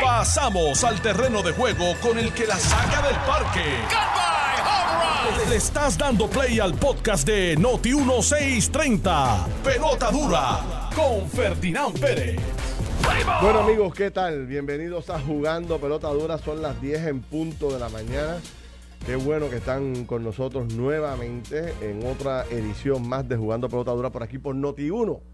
[0.00, 3.64] Pasamos al terreno de juego con el que la saca del parque.
[5.48, 9.46] Le estás dando play al podcast de Noti 1630.
[9.64, 12.40] Pelota dura con Ferdinand Pérez.
[13.42, 14.46] Bueno amigos, ¿qué tal?
[14.46, 16.38] Bienvenidos a Jugando Pelota Dura.
[16.38, 18.38] Son las 10 en punto de la mañana.
[19.04, 24.10] Qué bueno que están con nosotros nuevamente en otra edición más de Jugando Pelota Dura
[24.10, 25.31] por aquí por Noti 1.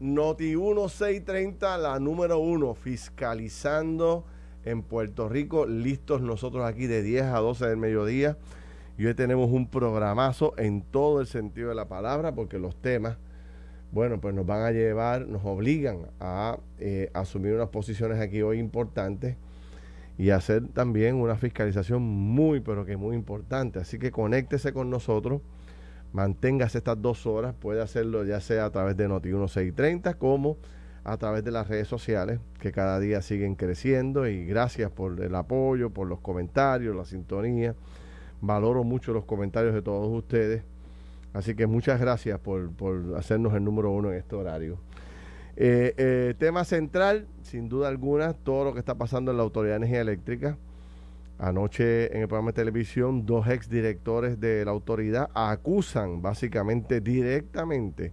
[0.00, 4.24] Noti 1 630, la número uno, fiscalizando
[4.64, 8.36] en Puerto Rico, listos nosotros aquí de 10 a 12 del mediodía.
[8.98, 13.18] Y hoy tenemos un programazo en todo el sentido de la palabra, porque los temas,
[13.92, 18.58] bueno, pues nos van a llevar, nos obligan a eh, asumir unas posiciones aquí hoy
[18.58, 19.36] importantes
[20.16, 23.78] y hacer también una fiscalización muy, pero que muy importante.
[23.78, 25.40] Así que conéctese con nosotros,
[26.14, 30.56] manténgase estas dos horas, puede hacerlo ya sea a través de Noti 1630 como
[31.02, 35.34] a través de las redes sociales que cada día siguen creciendo y gracias por el
[35.34, 37.74] apoyo, por los comentarios, la sintonía.
[38.40, 40.62] Valoro mucho los comentarios de todos ustedes.
[41.32, 44.78] Así que muchas gracias por, por hacernos el número uno en este horario.
[45.56, 49.72] Eh, eh, tema central, sin duda alguna, todo lo que está pasando en la Autoridad
[49.72, 50.58] de Energía Eléctrica.
[51.38, 58.12] Anoche en el programa de televisión, dos exdirectores de la autoridad acusan básicamente directamente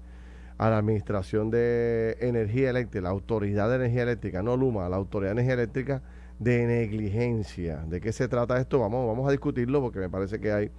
[0.58, 5.30] a la Administración de Energía Eléctrica, la Autoridad de Energía Eléctrica, no Luma, la Autoridad
[5.30, 6.02] de Energía Eléctrica
[6.40, 7.78] de negligencia.
[7.88, 8.80] ¿De qué se trata esto?
[8.80, 10.72] Vamos, vamos a discutirlo porque me parece que hay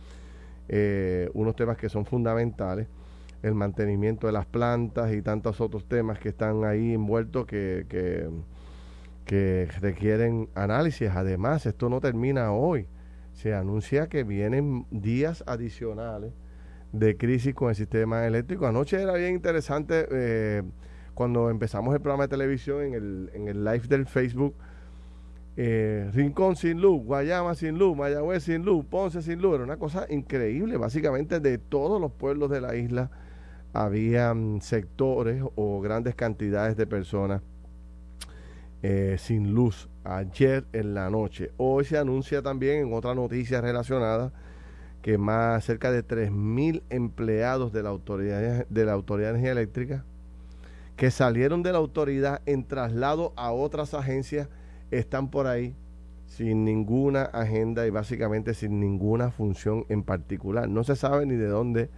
[0.68, 2.88] eh, unos temas que son fundamentales
[3.42, 8.28] el mantenimiento de las plantas y tantos otros temas que están ahí envueltos que, que,
[9.24, 11.10] que requieren análisis.
[11.10, 12.88] Además, esto no termina hoy.
[13.32, 16.32] Se anuncia que vienen días adicionales
[16.92, 18.66] de crisis con el sistema eléctrico.
[18.66, 20.62] Anoche era bien interesante eh,
[21.14, 24.54] cuando empezamos el programa de televisión en el, en el live del Facebook.
[25.56, 29.54] Eh, Rincón sin luz, Guayama sin luz, Mayagüez sin luz, Ponce sin luz.
[29.54, 33.10] Era una cosa increíble, básicamente de todos los pueblos de la isla
[33.72, 37.42] había sectores o grandes cantidades de personas
[38.82, 41.52] eh, sin luz ayer en la noche.
[41.56, 44.32] Hoy se anuncia también en otra noticia relacionada
[45.02, 50.04] que más cerca de 3.000 empleados de la, autoridad, de la Autoridad Energía Eléctrica
[50.96, 54.48] que salieron de la autoridad en traslado a otras agencias
[54.90, 55.74] están por ahí
[56.26, 60.68] sin ninguna agenda y básicamente sin ninguna función en particular.
[60.68, 61.90] No se sabe ni de dónde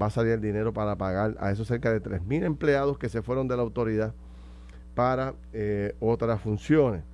[0.00, 3.22] va a salir el dinero para pagar a esos cerca de 3.000 empleados que se
[3.22, 4.14] fueron de la autoridad
[4.98, 7.04] para eh, otras funciones.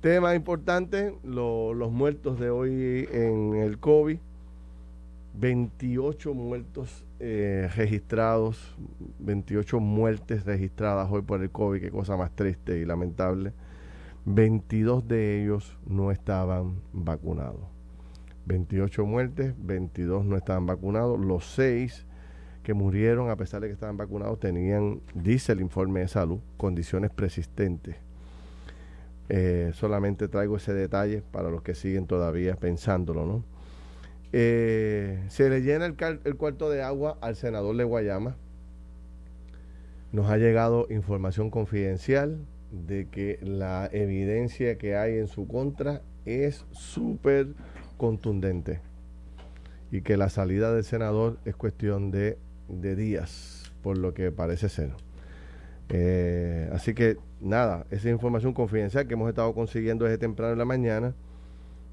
[0.00, 4.16] Tema importante, los muertos de hoy en el COVID,
[5.34, 8.74] 28 muertos eh, registrados,
[9.18, 13.52] 28 muertes registradas hoy por el COVID, qué cosa más triste y lamentable.
[14.24, 17.68] 22 de ellos no estaban vacunados.
[18.46, 22.06] 28 muertes, 22 no estaban vacunados, los 6
[22.62, 27.10] que murieron a pesar de que estaban vacunados tenían, dice el informe de salud, condiciones
[27.10, 27.96] persistentes.
[29.28, 33.44] Eh, solamente traigo ese detalle para los que siguen todavía pensándolo, ¿no?
[34.32, 38.36] Eh, se le llena el, el cuarto de agua al senador de Guayama.
[40.12, 42.38] Nos ha llegado información confidencial
[42.70, 47.48] de que la evidencia que hay en su contra es súper
[47.96, 48.80] contundente
[49.90, 52.38] y que la salida del senador es cuestión de
[52.70, 54.92] de días, por lo que parece ser.
[55.88, 60.64] Eh, así que nada, esa información confidencial que hemos estado consiguiendo desde temprano en la
[60.64, 61.14] mañana.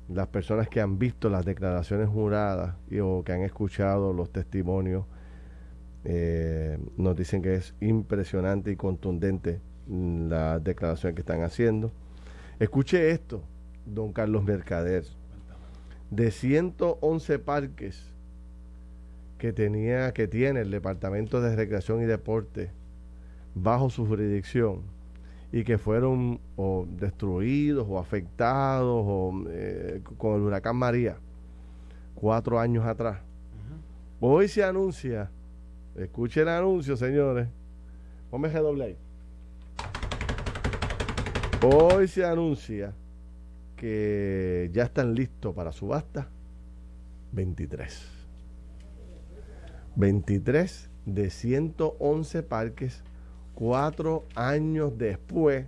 [0.10, 5.06] Las personas que han visto las declaraciones juradas y, o que han escuchado los testimonios
[6.06, 11.92] eh, nos dicen que es impresionante y contundente la declaración que están haciendo.
[12.60, 13.44] Escuche esto,
[13.86, 15.04] don Carlos Mercader.
[16.10, 18.14] De 111 parques
[19.38, 22.72] que tenía, que tiene el Departamento de Recreación y Deporte
[23.56, 24.82] bajo su jurisdicción
[25.52, 31.18] y que fueron o destruidos o afectados o, eh, con el huracán María
[32.16, 33.20] cuatro años atrás.
[34.20, 35.30] Hoy se anuncia,
[35.96, 37.48] escuchen el anuncio, señores.
[38.32, 38.98] Ponme doble ahí.
[41.64, 42.94] Hoy se anuncia
[43.76, 46.28] que ya están listos para subasta
[47.32, 48.17] 23.
[49.98, 53.04] 23 de 111 parques,
[53.56, 55.66] cuatro años después,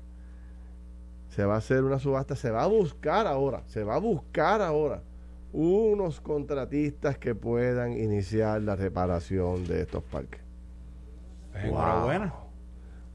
[1.30, 4.62] se va a hacer una subasta, se va a buscar ahora, se va a buscar
[4.62, 5.02] ahora
[5.52, 10.42] unos contratistas que puedan iniciar la reparación de estos parques.
[11.54, 11.64] Wow.
[11.64, 12.34] Enhorabuena.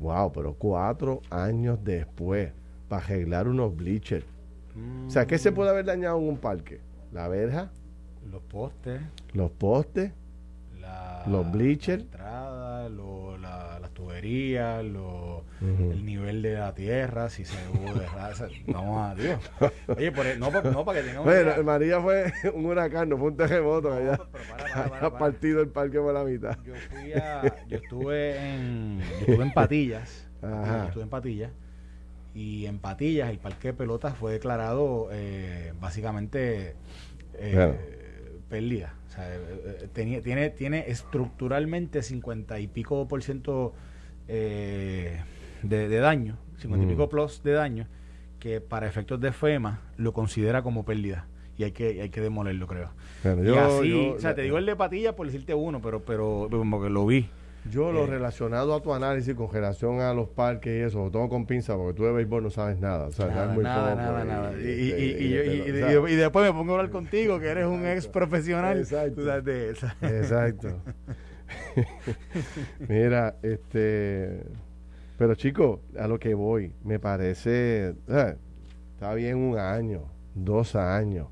[0.00, 2.52] Wow, pero cuatro años después.
[2.88, 4.26] para arreglar unos bleachers.
[5.06, 6.80] O sea, ¿qué se puede haber dañado en un parque?
[7.12, 7.70] La verja,
[8.30, 9.00] Los postes,
[9.32, 10.12] los postes,
[10.94, 11.98] la, Los bleachers.
[11.98, 17.94] la entrada, lo- la- las tuberías, lo- el nivel de la tierra, si se hubo
[17.98, 18.48] de raza.
[18.66, 19.38] Vamos a Dios.
[19.96, 21.24] Oye, por, no, pa- no, para que tengamos.
[21.26, 21.62] Bueno.
[21.64, 23.88] María fue un huracán, no fue un terremoto.
[23.88, 25.18] No, pero para, para, para, para.
[25.18, 26.58] partido el parque por la mitad.
[26.66, 30.78] Yo fui a, yo estuve en, yo estuve en Patillas, Ajá.
[30.82, 31.50] yo estuve en Patillas
[32.34, 36.74] y en Patillas el parque de pelotas fue declarado eh, básicamente
[37.34, 37.76] eh, Claro.
[38.54, 38.94] Pérdida.
[39.08, 39.38] O sea, eh,
[39.82, 43.72] eh, tenía, tiene, tiene estructuralmente 50 y pico por ciento
[44.28, 45.20] eh,
[45.64, 46.90] de, de daño, 50 y Mm.
[46.90, 47.86] pico plus de daño,
[48.38, 51.26] que para efectos de FEMA lo considera como pérdida.
[51.58, 52.90] Y hay que, hay que demolerlo, creo.
[53.24, 56.04] Y yo, así, yo- o sea, te digo el de Patillas por decirte uno, pero,
[56.04, 57.28] pero como que lo vi.
[57.70, 61.10] Yo lo eh, relacionado a tu análisis con relación a los parques y eso, lo
[61.10, 63.06] tomo con pinza porque tú de béisbol no sabes nada.
[63.06, 64.24] O sea, Nada, sabes muy nada, poco nada,
[64.60, 66.00] y- nada.
[66.02, 68.78] Después me pongo a hablar contigo, que eres un ex profesional.
[68.78, 69.14] Exacto.
[69.16, 69.96] Tú sabes de esa.
[70.02, 70.68] Exacto.
[72.88, 74.42] Mira, este.
[75.16, 77.94] Pero chicos, a lo que voy, me parece.
[78.08, 78.36] o sea,
[78.94, 81.26] Está bien un año, dos años.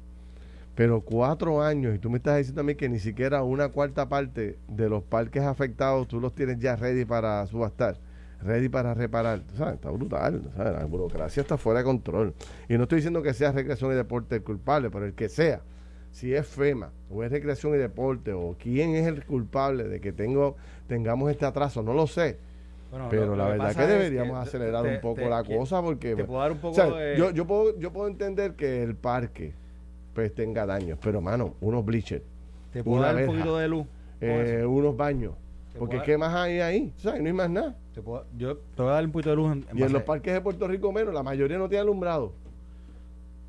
[0.74, 4.08] Pero cuatro años, y tú me estás diciendo a mí que ni siquiera una cuarta
[4.08, 7.98] parte de los parques afectados tú los tienes ya ready para subastar,
[8.42, 9.42] ready para reparar.
[9.54, 10.42] Sabes, está brutal.
[10.56, 12.32] sea, la burocracia está fuera de control.
[12.70, 15.60] Y no estoy diciendo que sea recreación y deporte el culpable, pero el que sea
[16.10, 20.12] si es FEMA o es recreación y deporte o quién es el culpable de que
[20.12, 22.38] tengo tengamos este atraso, no lo sé.
[22.90, 25.42] Bueno, Pero lo- la lo verdad que es deberíamos acelerar te- un poco te- la
[25.44, 27.16] cosa porque puedo dar un poco o sea, de.
[27.16, 29.54] yo, yo puedo yo puedo entender que el parque
[30.14, 32.23] pues tenga daños, pero mano, unos bleachers,
[32.73, 33.87] te puedo una dar un poquito de luz.
[34.20, 35.32] eh, unos baños,
[35.79, 37.20] porque puedo qué más hay ahí, ¿sabes?
[37.23, 37.76] No hay más nada.
[37.94, 39.53] Te puedo- yo te voy a dar un poquito de luz.
[39.53, 42.32] En, en Y en los parques de Puerto Rico menos, la mayoría no tiene alumbrado.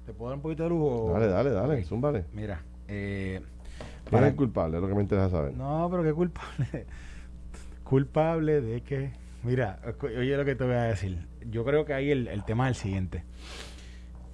[0.05, 0.79] ¿Te puedo dar un poquito de luz?
[0.83, 1.85] o- Dale, dale, dale, Ok.
[1.85, 2.25] zúmbale.
[2.33, 4.77] Mira, eh, ¿Quién para- es el culpable?
[4.77, 5.53] Es lo que me interesa saber.
[5.53, 6.85] No, pero qué culpable.
[7.83, 9.11] culpable de que.
[9.43, 11.17] Mira, oye lo que te voy a decir.
[11.51, 13.23] Yo creo que ahí el, el tema es el siguiente.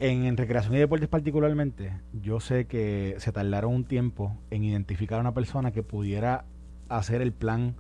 [0.02, 5.22] En, recreación y deportes particularmente, yo sé que se tardaron un tiempo en identificar a
[5.22, 6.46] una persona que pudiera
[6.88, 7.76] hacer el plan,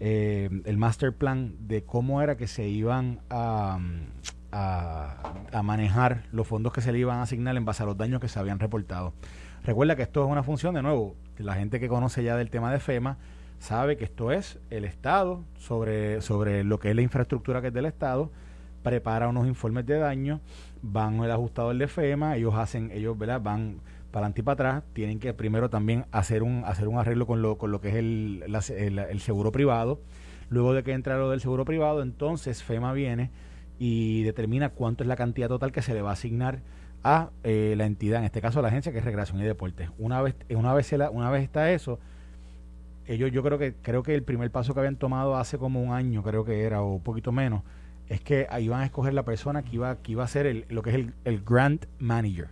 [0.00, 3.78] eh, el master plan de cómo era que se iban a,
[4.50, 8.20] a, manejar los fondos que se le iban a asignar en base a los daños
[8.20, 9.12] que se habían reportado.
[9.62, 12.72] Recuerda que esto es una función, de nuevo, la gente que conoce ya del tema
[12.72, 13.16] de FEMA
[13.60, 17.74] sabe que esto es el Estado sobre, sobre lo que es la infraestructura que es
[17.74, 18.32] del Estado,
[18.88, 20.40] prepara unos informes de daño,
[20.82, 23.80] van el ajustador de FEMA, ellos hacen, ellos van
[24.10, 27.42] para adelante y para atrás, tienen que primero también hacer un, hacer un arreglo con
[27.42, 30.00] lo, con lo que es el, el, seguro privado.
[30.48, 33.30] Luego de que entra lo del seguro privado, entonces FEMA viene
[33.78, 36.60] y determina cuánto es la cantidad total que se le va a asignar
[37.04, 39.90] a eh, la entidad, en este caso la agencia que es Recreación y Deportes.
[39.98, 42.00] Una vez, una vez, la- una vez está eso,
[43.06, 45.92] ellos yo creo que creo que el primer paso que habían tomado hace como un
[45.92, 47.62] año, creo que era, o un poquito menos,
[48.08, 50.64] es que ahí van a escoger la persona que iba, que iba a ser el,
[50.68, 52.48] lo que es el, el grant manager.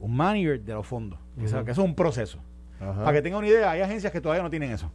[0.00, 1.18] Un manager de los fondos.
[1.38, 1.64] que eso- Ujú.
[1.66, 2.38] que eso es un proceso.
[2.80, 3.04] Ajá.
[3.04, 4.90] Para que tengan una idea, hay agencias que todavía no tienen eso.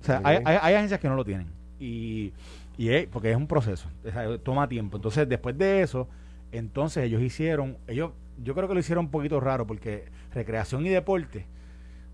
[0.00, 1.48] O sea, hay, hay- hay agencias que no lo tienen.
[1.80, 2.32] Y,
[2.76, 4.96] y es- porque es un proceso, o sea, toma tiempo.
[4.96, 6.08] Entonces, después de eso,
[6.52, 8.12] entonces ellos hicieron, ellos,
[8.42, 11.46] yo creo que lo hicieron un poquito raro, porque recreación y deporte,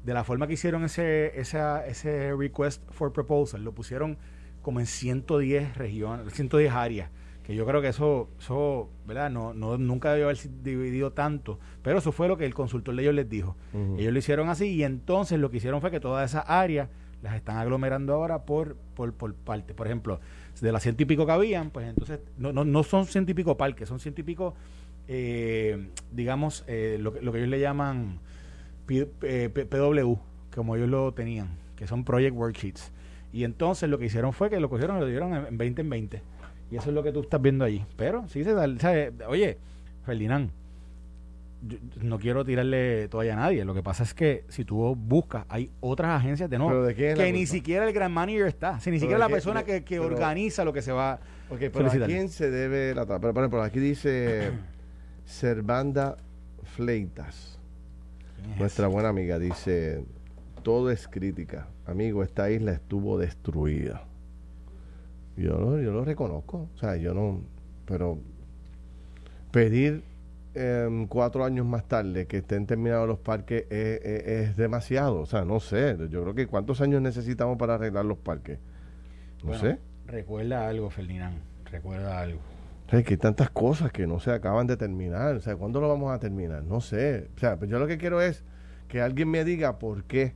[0.05, 4.19] de la forma que hicieron ese, esa, ese request for proposal, lo pusieron
[4.64, 7.11] como en 110 regiones, 110 áreas.
[7.44, 9.30] Que yo creo que eso, eso ¿verdad?
[9.30, 11.61] No, no, nunca debió haber dividido tanto.
[11.83, 13.54] Pero eso fue lo que el consultor de ellos les dijo.
[13.75, 13.97] Ujú.
[13.99, 16.88] Ellos lo hicieron así y entonces lo que hicieron fue que todas esas áreas
[17.23, 19.75] las están aglomerando ahora por, por, por parte.
[19.75, 20.21] Por ejemplo,
[20.61, 23.35] de las ciento y pico que habían, pues entonces no, no, no son ciento y
[23.35, 24.54] pico parques, son ciento y pico,
[25.09, 28.21] eh, digamos, eh, lo, que- lo que ellos le llaman
[28.87, 30.14] P- eh, P- PW,
[30.54, 32.92] como ellos lo tenían, que son Project Worksheets.
[33.35, 35.81] Y entonces lo que hicieron fue que lo cogieron y lo dieron en en 20
[35.83, 36.23] en 20.
[36.71, 37.85] Y eso es lo que tú estás viendo allí.
[37.97, 39.12] Pero sí se da, ¿sabe?
[39.26, 39.59] oye,
[40.07, 40.50] Ferdinand,
[41.67, 43.64] yo- no quiero tirarle todavía a nadie.
[43.64, 46.95] Lo que pasa es que si tú buscas, hay otras agencias de no, ¿Pero de
[46.95, 47.47] que ni culpa?
[47.53, 48.79] siquiera el Grand Manager está.
[48.81, 50.93] Si ni ¿Pero siquiera la qué- persona de- que, que pero- organiza lo que se
[50.93, 51.19] va.
[51.50, 54.53] Ok, pero ¿a quién se debe la Pero, por ejemplo, aquí dice
[55.25, 56.17] Servanda
[56.76, 57.59] Fleitas,
[58.59, 60.05] nuestra buena amiga, dice:
[60.64, 61.68] Todo es crítica.
[61.87, 64.02] Amigo, esta isla estuvo destruida.
[65.37, 66.68] Yo lo, yo lo reconozco.
[66.75, 67.40] O sea, yo no.
[67.87, 68.18] Pero
[69.52, 70.02] pedir
[70.54, 75.21] em, cuatro años más tarde que estén terminados los parques es, es- es demasiado.
[75.21, 75.97] O sea, no sé.
[76.11, 78.59] Yo creo que ¿cuántos años necesitamos para arreglar los parques?
[79.42, 79.78] No Bueno, sé.
[80.06, 81.38] Recuerda algo, Ferdinand.
[81.71, 82.38] Recuerda algo.
[82.92, 85.35] O Es que hay tantas cosas que no se acaban de terminar.
[85.35, 86.62] O sea, ¿cuándo lo vamos a terminar?
[86.62, 87.28] No sé.
[87.37, 88.44] O sea, pues yo lo que quiero es
[88.88, 90.35] que alguien me diga por qué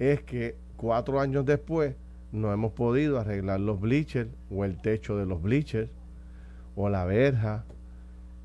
[0.00, 1.94] es que cuatro años después
[2.32, 5.90] no hemos podido arreglar los bleachers o el techo de los bleachers
[6.74, 7.64] o la verja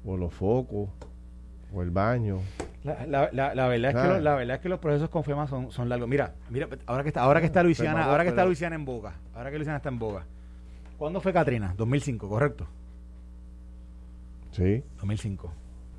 [0.06, 0.90] o los focos
[1.74, 2.40] o el baño.
[2.84, 5.48] La, la, la, verdad es que los, la verdad es que los procesos con FEMA
[5.48, 6.08] son, son largos.
[6.08, 9.14] Mira, mira, ahora que está, ahora que está Luisiana, ahora que está Luisiana en boga,
[9.34, 10.26] ahora que Luisiana está en boga.
[10.98, 11.74] ¿Cuándo fue Katrina?
[11.78, 12.68] 2005, correcto.
[14.52, 14.84] Sí.
[14.98, 15.52] 2005.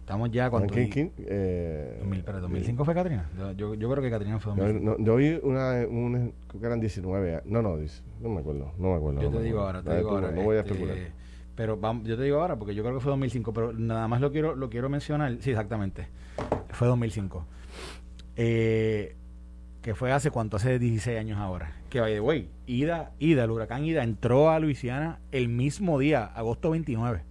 [0.07, 0.69] Estamos ya con.
[0.69, 2.01] ¿Quién, eh,
[2.41, 3.29] 2005 fue Katrina.
[3.57, 4.99] Yo, yo, creo que Katrina fue 2005.
[4.99, 7.43] No, yo vi una, una, creo que eran 19.
[7.47, 7.77] No, no,
[8.21, 8.73] no me acuerdo.
[8.79, 9.21] No me acuerdo.
[9.21, 10.31] Yo te digo ahora, te digo ahora.
[10.31, 10.97] No voy a este, especular.
[11.57, 14.21] pero vamos, yo te digo ahora porque yo creo que fue 2005, pero nada más
[14.21, 15.39] lo quiero lo quiero mencionar.
[15.41, 16.07] Sí, exactamente.
[16.69, 17.45] Fue 2005.
[18.37, 19.17] Eh,
[19.83, 21.73] que fue hace cuánto, hace 16 años ahora.
[21.91, 26.27] Que by the way, Ida, Ida, el huracán Ida entró a Luisiana el mismo día,
[26.27, 27.25] agosto 29.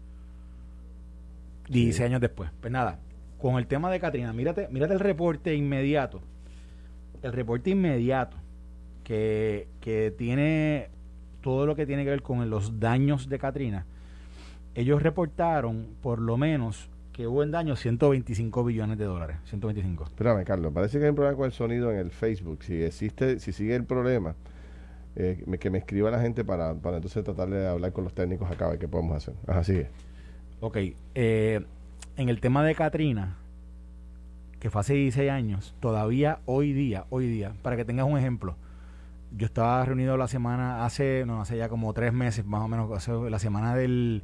[1.69, 2.51] 16 años después.
[2.61, 2.99] Pues nada,
[3.37, 6.21] con el tema de Katrina, mírate, mírate el reporte inmediato.
[7.21, 8.37] El reporte inmediato
[9.03, 10.89] que, que tiene
[11.41, 13.85] todo lo que tiene que ver con los daños de Katrina.
[14.73, 19.37] Ellos reportaron por lo menos que hubo en daño 125 billones de dólares.
[19.45, 20.03] 125.
[20.03, 22.63] Espérame, Carlos, parece que hay un problema con el sonido en el Facebook.
[22.63, 24.35] Si existe, si sigue el problema,
[25.15, 28.51] eh, que me escriba la gente para, para entonces tratar de hablar con los técnicos
[28.51, 29.33] acá, a ver qué podemos hacer.
[29.47, 29.87] Ajá, sigue.
[30.67, 30.77] Ok,
[31.13, 31.63] eh,
[32.17, 33.37] en el tema de Katrina,
[34.59, 38.55] que fue hace 16 años, todavía hoy día, hoy día, para que tengas un ejemplo,
[39.37, 42.91] yo estaba reunido la semana, hace, no, hace ya como tres meses, más o menos,
[42.93, 44.23] hace la semana del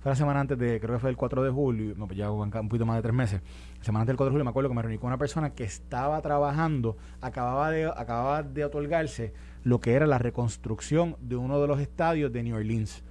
[0.00, 2.32] fue la semana antes de, creo que fue el 4 de julio, no, pues ya
[2.32, 3.40] un poquito más de tres meses.
[3.78, 5.50] La semana antes del 4 de julio me acuerdo que me reuní con una persona
[5.50, 11.60] que estaba trabajando, acababa de, acababa de otorgarse lo que era la reconstrucción de uno
[11.60, 13.04] de los estadios de New Orleans,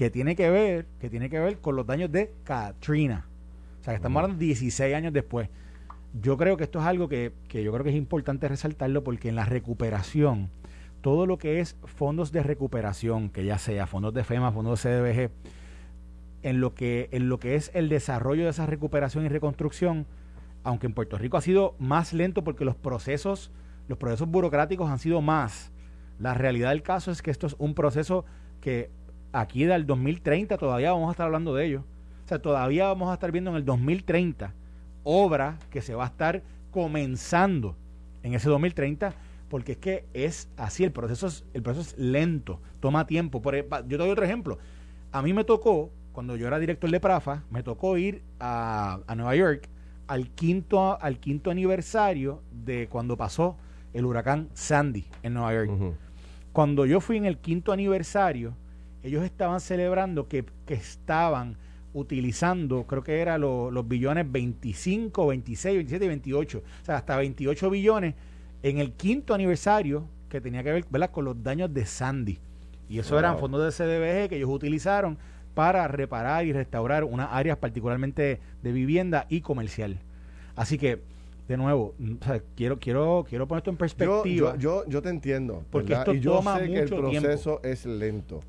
[0.00, 3.26] que tiene que ver, que tiene que ver con los daños de Katrina.
[3.82, 5.50] O sea, que estamos hablando 16 años después.
[6.22, 9.28] Yo creo que esto es algo que, que yo creo que es importante resaltarlo porque
[9.28, 10.48] en la recuperación,
[11.02, 14.88] todo lo que es fondos de recuperación, que ya sea fondos de FEMA, fondos de
[14.88, 15.30] CDBG,
[16.44, 20.06] en lo que en lo que es el desarrollo de esa recuperación y reconstrucción,
[20.64, 23.50] aunque en Puerto Rico ha sido más lento porque los procesos
[23.86, 25.72] los procesos burocráticos han sido más.
[26.18, 28.24] La realidad del caso es que esto es un proceso
[28.62, 28.90] que
[29.32, 31.84] aquí del 2030 todavía vamos a estar hablando de ello.
[32.24, 34.54] O sea, todavía vamos a estar viendo en el 2030
[35.02, 37.76] obra que se va a estar comenzando
[38.22, 39.14] en ese 2030
[39.48, 43.42] porque es que es así, el proceso es, el proceso es lento, toma tiempo.
[43.42, 44.58] Por, yo te doy otro ejemplo.
[45.10, 49.34] A mí me tocó cuando yo era director de Prafa, me tocó ir a, Nueva
[49.34, 49.68] York
[50.06, 53.56] al quinto, al quinto aniversario de cuando pasó
[53.92, 55.96] el huracán Sandy en Nueva York.
[56.52, 58.54] Cuando yo fui en el quinto aniversario,
[59.02, 61.56] ellos estaban celebrando que, estaban
[61.92, 67.70] utilizando, creo que era los billones 25, 26, 27 y 28, o sea, hasta 28
[67.70, 68.14] billones
[68.62, 72.38] en el quinto aniversario que tenía que ver con los daños de Sandy.
[72.88, 75.16] Y eso eran fondos de CDBG que ellos utilizaron
[75.54, 79.98] para reparar y restaurar unas áreas particularmente de vivienda y comercial.
[80.56, 81.00] Así que,
[81.48, 81.94] de nuevo,
[82.56, 84.56] quiero, quiero, quiero poner esto en perspectiva.
[84.56, 85.64] Yo, yo, te entiendo.
[85.70, 88.42] Porque esto y yo toma sé que el proceso es lento.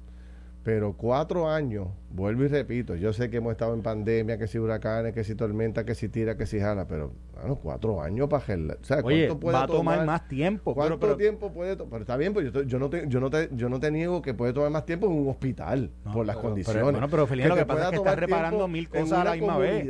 [0.64, 4.60] Pero cuatro años, vuelvo y repito, yo sé que hemos estado en pandemia, que si
[4.60, 8.44] huracanes, que si tormenta, que si tira, que si jala, pero bueno, cuatro años para
[8.44, 8.78] gelar.
[8.80, 10.76] O sea, ¿cuánto puede va a tomar, más tiempo.
[10.76, 11.92] ¿Cuánto tiempo puede tomar?
[11.92, 14.22] Pero está bien, pues yo, yo, no te, yo, no te, yo no te niego
[14.22, 16.84] que puede tomar más tiempo en un hospital por las condiciones.
[16.84, 19.58] bueno, pero Felina, lo que pasa es que está reparando mil cosas a la misma
[19.58, 19.88] vez.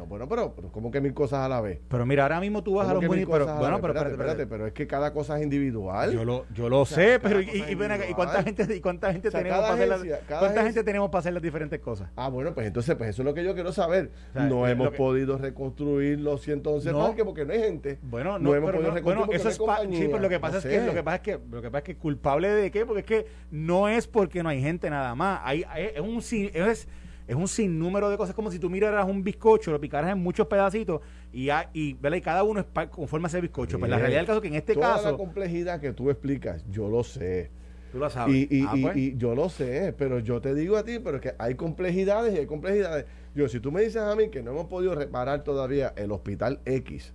[0.00, 1.78] No, bueno, pero, pero como que mil cosas a la vez.
[1.86, 3.38] Pero mira, ahora mismo tú vas a los municipios.
[3.38, 6.10] Pero, bueno, pero espérate, espérate, pero es que cada cosa es individual.
[6.10, 9.74] Yo lo, yo lo sé, pero y, y, cuánta gente, y cuánta gente tenemos para
[9.74, 12.08] hacer las, cuánta gente tenemos para hacer las diferentes cosas.
[12.16, 14.10] Ah, bueno, pues entonces, pues eso es lo que yo quiero saber.
[14.32, 17.98] no hemos podido reconstruir los 111 parques porque no hay gente.
[18.00, 20.80] Bueno, no, hemos podido reconstruir bueno, eso es sí, pero lo que pasa es que
[20.80, 23.06] lo que pasa es que lo que pasa es que culpable de qué, porque es
[23.06, 25.40] que no es porque no hay gente nada más.
[25.44, 26.22] Hay, es un
[26.54, 26.88] es
[27.30, 30.48] es un sinnúmero de cosas, como si tú miraras un bizcocho, lo picaras en muchos
[30.48, 31.00] pedacitos
[31.32, 33.78] y, y, y cada uno es conforme a ese bizcocho.
[33.78, 35.12] Pero pues la realidad del caso es que en este toda caso...
[35.12, 37.52] la complejidad que tú explicas, yo lo sé.
[37.92, 38.34] Tú lo sabes.
[38.50, 38.96] Y, ah, pues.
[38.96, 42.34] y, yo lo sé, pero yo te digo a ti, pero es que hay complejidades
[42.34, 43.06] y hay complejidades.
[43.36, 46.58] Yo, si tú me dices a mí que no hemos podido reparar todavía el hospital
[46.64, 47.12] X,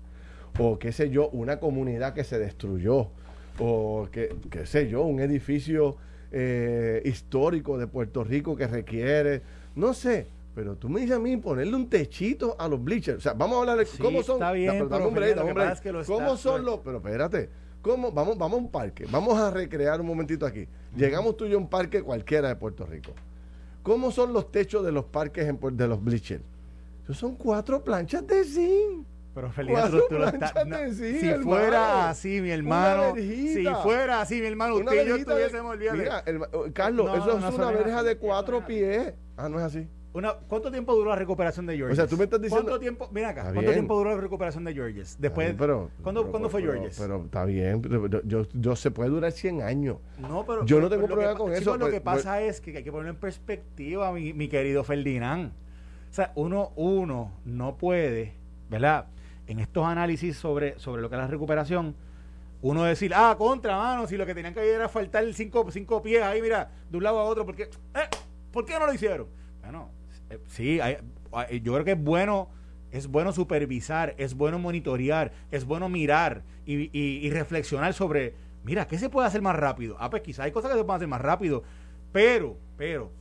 [0.57, 3.09] o qué sé yo, una comunidad que se destruyó,
[3.59, 5.97] o que, qué sé yo, un edificio
[6.31, 9.41] eh, histórico de Puerto Rico que requiere
[9.75, 13.17] no sé, pero tú me dices a mí ponerle un techito a los bleachers.
[13.17, 14.35] O sea, vamos a hablar de cómo son.
[14.35, 14.87] Está bien,
[16.07, 16.79] ¿Cómo son los.?
[16.79, 17.49] Pero espérate.
[17.81, 18.11] ¿Cómo?
[18.11, 19.05] Vamos, vamos a un parque.
[19.11, 20.67] Vamos a recrear un momentito aquí.
[20.95, 23.11] Llegamos tú y yo a un parque cualquiera de Puerto Rico.
[23.83, 26.43] ¿Cómo son los techos de los parques en, de los bleachers?
[27.11, 29.05] Son cuatro planchas de zinc.
[29.35, 29.77] Pero feliz
[30.09, 30.53] tú, lo estás,
[30.95, 36.23] si fuera así, mi hermano, si fuera así, mi hermano, usted y yo estuviésemos Mira,
[36.71, 39.13] Carlos, eso es una verja de cuatro pies.
[39.37, 39.87] Ah, no es así.
[40.13, 41.99] Una, ¿Cuánto tiempo duró la recuperación de Georges?
[41.99, 42.63] O sea, tú me estás diciendo.
[42.63, 45.17] ¿Cuánto tiempo, mira acá, ¿cuánto tiempo duró la recuperación de Georges?
[45.19, 46.97] Después, pero, ¿cuándo, ¿cuándo fue Georges?
[46.97, 47.81] Pero, está bien,
[48.23, 49.97] yo, yo, se puede durar 100 años.
[50.17, 50.65] No, pero.
[50.65, 51.75] Yo no tengo problema con eso.
[51.75, 55.51] lo que pasa es que hay que ponerlo en perspectiva, mi, mi querido Ferdinand.
[56.09, 58.35] O sea, uno, uno no puede,
[58.69, 59.07] ¿verdad?
[59.47, 61.93] En estos análisis sobre, sobre lo que es la recuperación,
[62.61, 66.01] uno decir, ah, contra, mano, si lo que tenían que hacer era faltar cinco, cinco
[66.01, 68.09] pies ahí, mira, de un lado a otro, porque, eh,
[68.55, 69.27] ¿por qué no lo hicieron?
[69.61, 69.91] Bueno,
[70.29, 70.79] eh, sí,
[71.61, 72.47] yo creo que es bueno,
[72.89, 78.33] es bueno supervisar, es bueno monitorear, es bueno mirar y, reflexionar sobre,
[78.63, 79.97] mira, ¿qué se puede hacer más rápido?
[79.99, 81.63] Ah, pues quizá hay cosas que se pueden hacer más rápido,
[82.13, 83.11] pero, pero,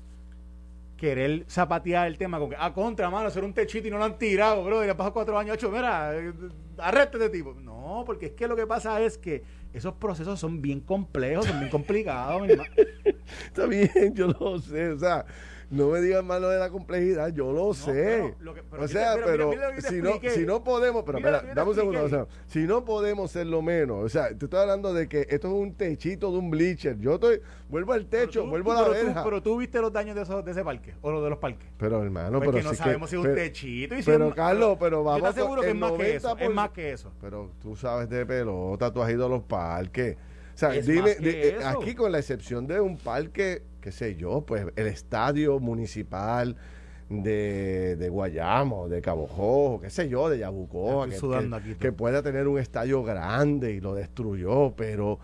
[0.96, 4.04] querer zapatear el tema con que, ah, contra, mano, hacer un techito y no lo
[4.04, 6.32] han tirado, bro, y le pasado cuatro años, ocho, mira, eh,
[6.78, 7.54] arreste este tipo.
[7.54, 9.42] No, porque es que lo que pasa es que
[9.74, 12.48] esos procesos son bien complejos, son bien complicados.
[13.46, 15.26] Está bien, yo lo sé, o sea,
[15.70, 18.34] no me digan malo de la complejidad, yo lo sé.
[18.78, 19.52] o sea, pero,
[19.88, 23.30] si, no, si no podemos, pero espera, dame un segundo, o sea, si no podemos
[23.30, 26.38] ser lo menos, o sea, te estoy hablando de que esto es un techito de
[26.38, 29.24] un bleacher, yo estoy, vuelvo al techo, vuelvo a la verja.
[29.24, 31.68] pero tú viste los daños de, esos, de ese parque, o los de los parques.
[31.78, 33.96] Pero hermano, pero no sabemos si es un techito.
[33.96, 37.12] Y pero Carlos, pero vamos seguro que es más que eso, es más que eso.
[37.20, 40.16] Pero tú sabes de pelota, tú has ido a los parques.
[40.54, 44.64] O sea, dime, eh, aquí con la excepción de un parque qué sé yo, pues
[44.76, 46.56] el estadio municipal
[47.10, 51.06] de, de Guayamo, de Cabo qué sé yo, de Yabucoa,
[51.78, 55.18] que, pueda tener un estadio grande y lo destruyó, pero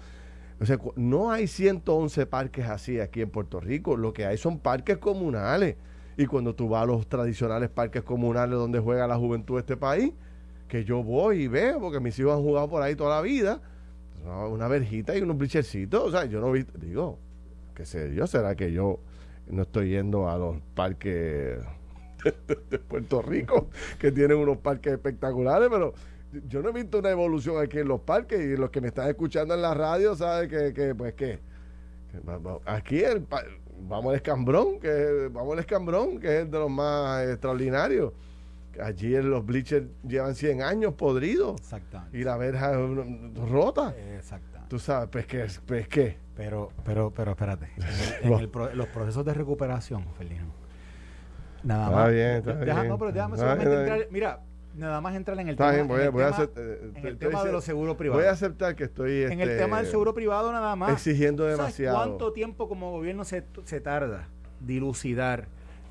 [0.60, 4.58] o sea, no hay 111 parques así aquí en Puerto Rico, lo que hay son
[4.58, 5.76] parques comunales.
[6.18, 9.78] Y cuando tú vas a los tradicionales parques comunales donde juega la juventud de este
[9.78, 10.12] país,
[10.68, 13.62] que yo voy y veo, porque mis hijos han jugado por ahí toda la vida,
[14.50, 17.18] una verjita y unos blichercitos, o sea, yo no vi, digo,
[17.74, 19.00] qué sé yo, será que yo
[19.46, 21.58] no estoy yendo a los parques
[22.70, 25.94] de, Puerto Rico, que tienen unos parques espectaculares, pero
[26.48, 29.08] yo no he visto una evolución aquí en los parques y los que me están
[29.08, 31.40] escuchando en la radio saben que, que pues que,
[32.66, 33.26] aquí el,
[33.88, 38.12] vamos al escambrón, que vamos al escambrón, que es de los más extraordinarios.
[38.80, 41.60] Allí en los bleachers llevan 100 años podridos.
[42.12, 42.72] Y la verja
[43.50, 43.94] rota.
[44.14, 44.60] Exacto.
[44.68, 47.68] Tú sabes, pues que, pues que pero, pero, pero espérate.
[48.22, 50.46] En, el, los procesos de recuperación, Felino.
[51.62, 52.10] Nada está más.
[52.10, 52.88] Bien, está bien.
[52.88, 54.06] No, pero déjame solamente entrar.
[54.10, 54.40] Mira,
[54.74, 57.44] nada más entrar en el tema, voy, en voy el tema, eh, en el tema
[57.44, 58.22] de los seguros privados.
[58.22, 61.44] Voy a aceptar que estoy en el tema del este, seguro privado nada más exigiendo
[61.44, 61.96] demasiado.
[61.96, 64.28] ¿Cuánto tiempo como gobierno se, se tarda
[64.60, 65.46] dilucidar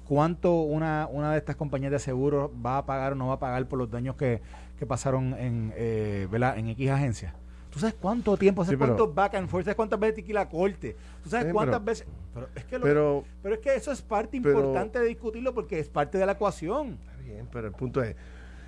[0.08, 3.40] cuánto una, una de estas compañías de seguros va a pagar o no va a
[3.40, 4.42] pagar por los daños que,
[4.80, 7.36] que pasaron en, eh, en X agencias?
[7.70, 8.66] ¿Tú sabes cuánto tiempo?
[8.66, 9.66] ¿Sabes cuántos back and forth?
[9.66, 10.96] ¿Sabes cuántas veces que la corte?
[11.24, 12.08] ¿Tú sabes cuántas veces?
[12.34, 15.88] Pero es, que pero, pero es que eso es parte importante de discutirlo porque es
[15.88, 16.98] parte de la ecuación.
[17.02, 18.16] Está bien, pero el punto es,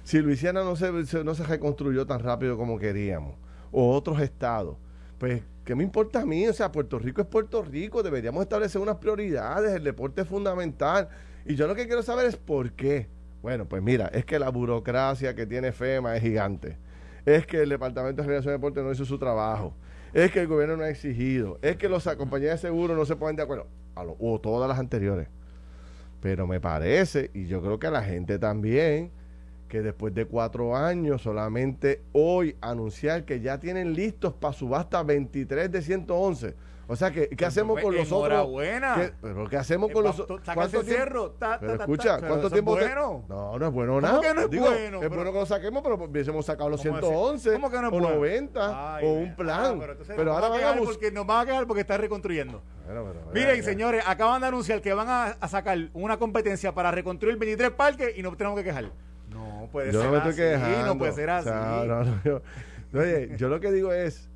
[0.04, 0.92] si Luisiana no se,
[1.24, 3.36] no se reconstruyó tan rápido como queríamos,
[3.72, 4.78] o otros estados,
[5.18, 6.48] pues, ¿qué me importa a mí?
[6.48, 11.10] O sea, Puerto Rico es Puerto Rico, deberíamos establecer unas prioridades, el deporte es fundamental.
[11.46, 13.08] Y yo lo que quiero saber es por qué.
[13.42, 16.78] Bueno, pues mira, es que la burocracia que tiene FEMA es gigante
[17.26, 19.74] es que el Departamento de Generación de Deporte no hizo su trabajo,
[20.14, 23.16] es que el gobierno no ha exigido, es que las compañías de seguro no se
[23.16, 25.28] ponen de acuerdo, o todas las anteriores.
[26.22, 29.12] Pero me parece, y yo creo que a la gente también,
[29.68, 35.72] que después de cuatro años, solamente hoy anunciar que ya tienen listos para subasta 23
[35.72, 36.56] de 111
[36.92, 38.32] o sea, ¿qué, qué hacemos con los otros?
[38.32, 39.14] Enhorabuena.
[39.22, 40.42] pero ¿qué hacemos con los otros?
[40.54, 41.34] ¿Cuánto tiempo?
[41.40, 42.72] pero escucha, ¿cuánto tiempo?
[42.72, 43.24] Bueno.
[43.30, 44.20] No, no es bueno nada.
[44.20, 45.02] que no es bueno?
[45.02, 48.00] Es bueno que lo saquemos, pero hubiésemos sacado los 111 ¿Cómo que no es o
[48.02, 49.82] 90 o un plan.
[49.82, 52.62] Ah, pero, ahora vamos porque nos van a quedar porque está reconstruyendo.
[53.34, 58.18] Miren, señores, acaban de anunciar que van a, sacar una competencia para reconstruir 23 parques
[58.18, 58.92] y no tenemos que quejar.
[59.30, 60.86] No puede ser así.
[60.86, 61.50] No puede ser así.
[62.94, 64.30] oye, yo lo que digo es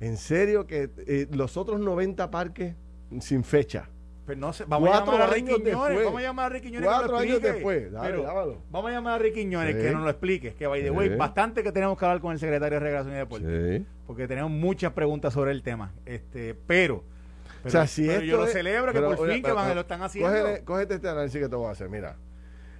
[0.00, 2.74] en serio que eh, los otros 90 parques
[3.20, 3.88] sin fecha.
[4.26, 6.88] Pero no sé, vamos a llamar a Ricky Quiñones, vamos a llamar a Ricky Quiñones
[6.88, 8.24] Cuatro años después, dale,
[8.70, 11.62] Vamos a llamar a Ricky Quiñones que nos lo explique, que by the way, bastante
[11.62, 13.84] que tenemos que hablar con el secretario de Regulación y Deporte.
[14.06, 15.92] Porque tenemos muchas preguntas sobre el tema.
[16.04, 17.04] Este, pero,
[17.64, 20.30] o sea, si pero yo lo celebro que por fin que van, lo están haciendo.
[20.30, 22.16] Cógete, cógete este análisis que te voy a hacer, mira.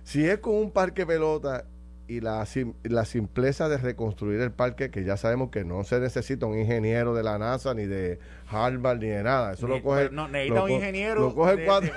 [0.03, 1.65] Si es con un parque pelota
[2.09, 2.47] y la,
[2.85, 7.15] la simpleza de reconstruir el parque, que ya sabemos que no se necesita un ingeniero
[7.15, 9.53] de la NASA, ni de Harvard, ni de nada.
[9.55, 10.11] Eso lo coge.
[10.11, 11.21] No, necesita un ingeniero.
[11.27, 11.91] Lo coge cuatro.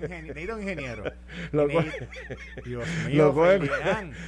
[0.00, 1.04] necesita un ingeniero.
[1.52, 2.08] lo, coge,
[2.64, 3.34] Dios mío,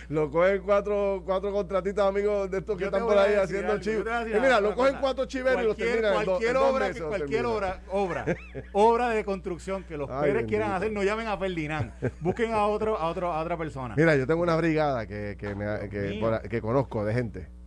[0.08, 4.04] lo, cogen, cuatro, cuatro contratistas amigos de estos que están por ahí haciendo chivos.
[4.26, 8.24] mira, lo cogen cuatro chiveros y los terminan cualquier obra, cualquier obra, obra,
[8.72, 11.92] obra de construcción que los Pérez quieran hacer, no llamen a Ferdinand.
[12.20, 13.94] Busquen a otro, a otro, a otra persona.
[13.96, 17.57] Mira, yo tengo una brigada que, que, me, que, que conozco de gente.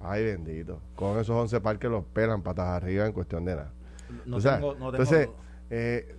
[0.00, 0.80] Ay, bendito.
[0.96, 3.72] Con esos 11 parques los pelan patas arriba en cuestión de nada.
[4.26, 5.28] No, tengo, no tengo, entonces,
[5.70, 6.16] eh,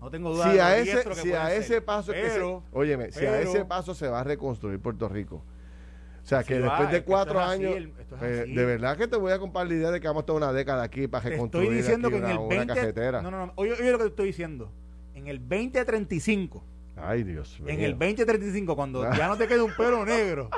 [0.00, 3.64] no tengo duda si a ese, si a ese paso pero, óyeme, si a ese
[3.64, 5.42] paso se va a reconstruir Puerto Rico.
[6.22, 7.74] O sea, que después de cuatro años,
[8.20, 10.52] eh, de verdad que te voy a comprar la idea de que vamos toda una
[10.52, 13.52] década aquí para reconstruir estoy diciendo que en el 20, No, no, no.
[13.56, 14.72] Oye, oye, lo que te estoy diciendo.
[15.14, 16.62] En el 2035
[16.96, 17.72] Ay, Dios mío.
[17.72, 20.50] En el 2035, cuando ya no te quede un pelo negro,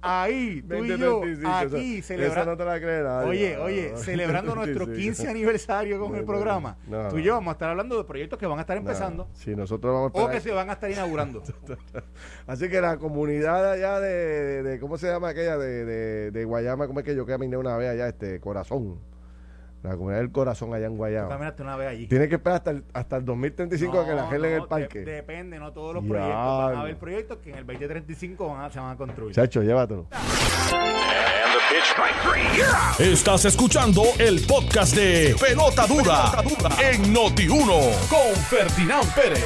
[0.00, 2.56] ahí, tú y yo, aquí, celebrando.
[2.56, 6.76] No oye, oye, celebrando nuestro 15 aniversario con el programa,
[7.10, 9.28] tú y yo vamos a estar hablando de proyectos que van a estar empezando.
[9.32, 11.42] Sí, nosotros vamos a O que se van a estar inaugurando.
[12.46, 15.56] Así que la comunidad allá de, de, ¿cómo se llama aquella?
[15.58, 18.08] De, de, de Guayama, ¿cómo es que yo caminé una vez allá?
[18.08, 18.98] Este, Corazón.
[19.88, 21.28] La comunidad del corazón allá en Guayama.
[21.30, 22.06] caminaste una vez allí.
[22.08, 25.00] Tiene que esperar hasta el, hasta el 2035 a que la gente en el parque.
[25.00, 26.34] depende, no todos los proyectos.
[26.34, 29.34] Van a haber proyectos que en el 2035 van a, se van a construir.
[29.34, 30.06] Chacho, llévatelo.
[32.98, 36.32] Estás escuchando el podcast de Pelota Dura,
[36.82, 39.44] en Noti1 con Ferdinand Pérez.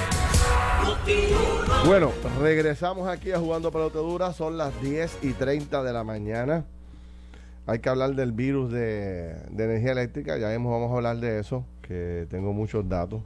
[1.87, 4.33] Bueno, regresamos aquí a Jugando Pelota Dura.
[4.33, 6.65] Son las 10 y 30 de la mañana
[7.67, 12.27] hay que hablar del virus de, energía eléctrica, ya vamos a hablar de eso, que
[12.29, 13.23] tengo muchos datos,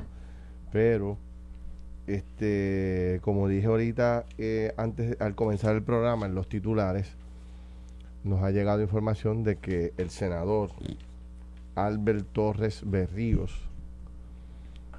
[0.72, 1.16] pero
[2.06, 7.16] este, como dije ahorita, eh, antes al comenzar el programa, en los titulares,
[8.24, 10.70] nos ha llegado información de que el senador
[11.74, 13.68] Albert Torres Berríos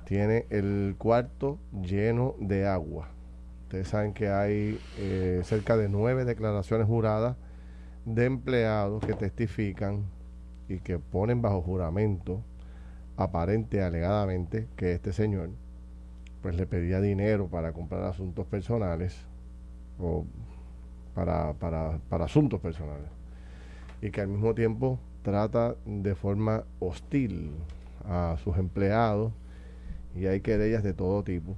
[0.06, 3.10] tiene el cuarto lleno de agua.
[3.63, 7.36] Ustedes saben que hay eh, cerca de nueve declaraciones juradas
[8.08, 10.06] de empleados que testifican
[10.70, 12.41] y que ponen bajo juramento,
[13.17, 15.50] aparente alegadamente, que este señor
[16.41, 19.17] pues le pedía dinero para comprar asuntos personales
[20.00, 20.26] o
[21.13, 23.10] para, para, para asuntos personales
[24.02, 27.52] y que al mismo tiempo trata de forma hostil
[28.06, 29.34] a sus empleados
[30.15, 31.58] y hay querellas de todo tipo.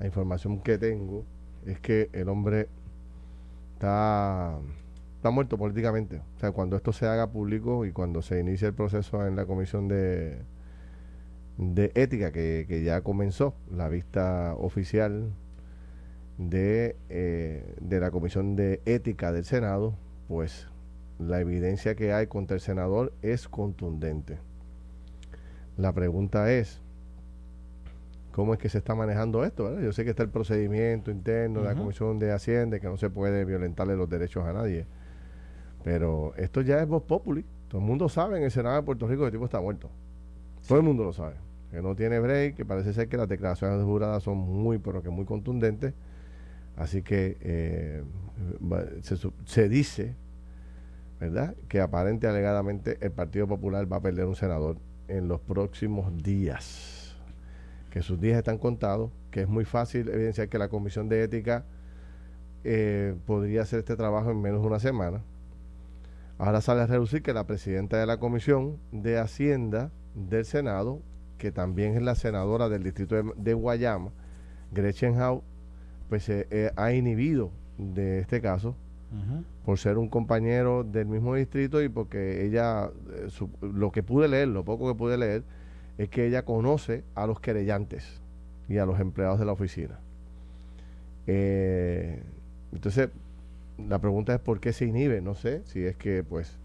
[0.00, 1.24] La información que tengo
[1.66, 2.68] es que el hombre
[3.74, 4.58] está
[5.18, 6.22] está muerto políticamente.
[6.36, 9.46] O sea, cuando esto se haga público y cuando se inicie el proceso en la
[9.46, 10.38] comisión de,
[11.56, 15.32] de ética que, ya comenzó, la vista oficial
[16.38, 19.96] de, eh, de la comisión de ética del Senado,
[20.28, 20.68] pues
[21.18, 24.38] la evidencia que hay contra el senador es contundente.
[25.76, 26.80] La pregunta es,
[28.30, 29.80] cómo es que se está manejando esto.
[29.80, 33.10] Yo sé que está el procedimiento interno de la Comisión de Hacienda, que no se
[33.10, 34.86] puede violentarle los derechos a nadie.
[35.88, 37.46] Pero esto ya es voz populi.
[37.68, 39.88] Todo el mundo sabe en el Senado de Puerto Rico que el tipo está muerto.
[40.66, 41.36] Todo el mundo lo sabe.
[41.70, 45.02] Que no tiene break, que parece ser que las declaraciones de juradas son muy, pero
[45.02, 45.94] que muy contundentes.
[46.76, 48.02] Así que eh,
[49.46, 50.14] se, dice,
[51.20, 54.76] ¿verdad?, que aparente alegadamente el Partido Popular va a perder un senador
[55.08, 57.16] en los próximos días.
[57.88, 61.64] Que sus días están contados, que es muy fácil evidenciar que la Comisión de Ética
[62.62, 65.22] eh, podría hacer este trabajo en menos de una semana
[66.38, 71.00] Ahora sale a reducir que la presidenta de la Comisión de Hacienda del Senado,
[71.36, 74.12] que también es la senadora del distrito de, Guayama,
[74.72, 75.42] Gretchen Howe,
[76.08, 78.76] pues se eh, ha inhibido de este caso
[79.64, 83.28] por ser un compañero del mismo distrito y porque ella, eh,
[83.60, 85.42] lo que pude leer, lo poco que pude leer,
[85.96, 88.20] es que ella conoce a los querellantes
[88.68, 89.98] y a los empleados de la oficina.
[91.26, 92.22] Eh,
[92.72, 93.08] entonces,
[93.78, 96.58] la pregunta es por qué se inhibe, no sé, si es que pues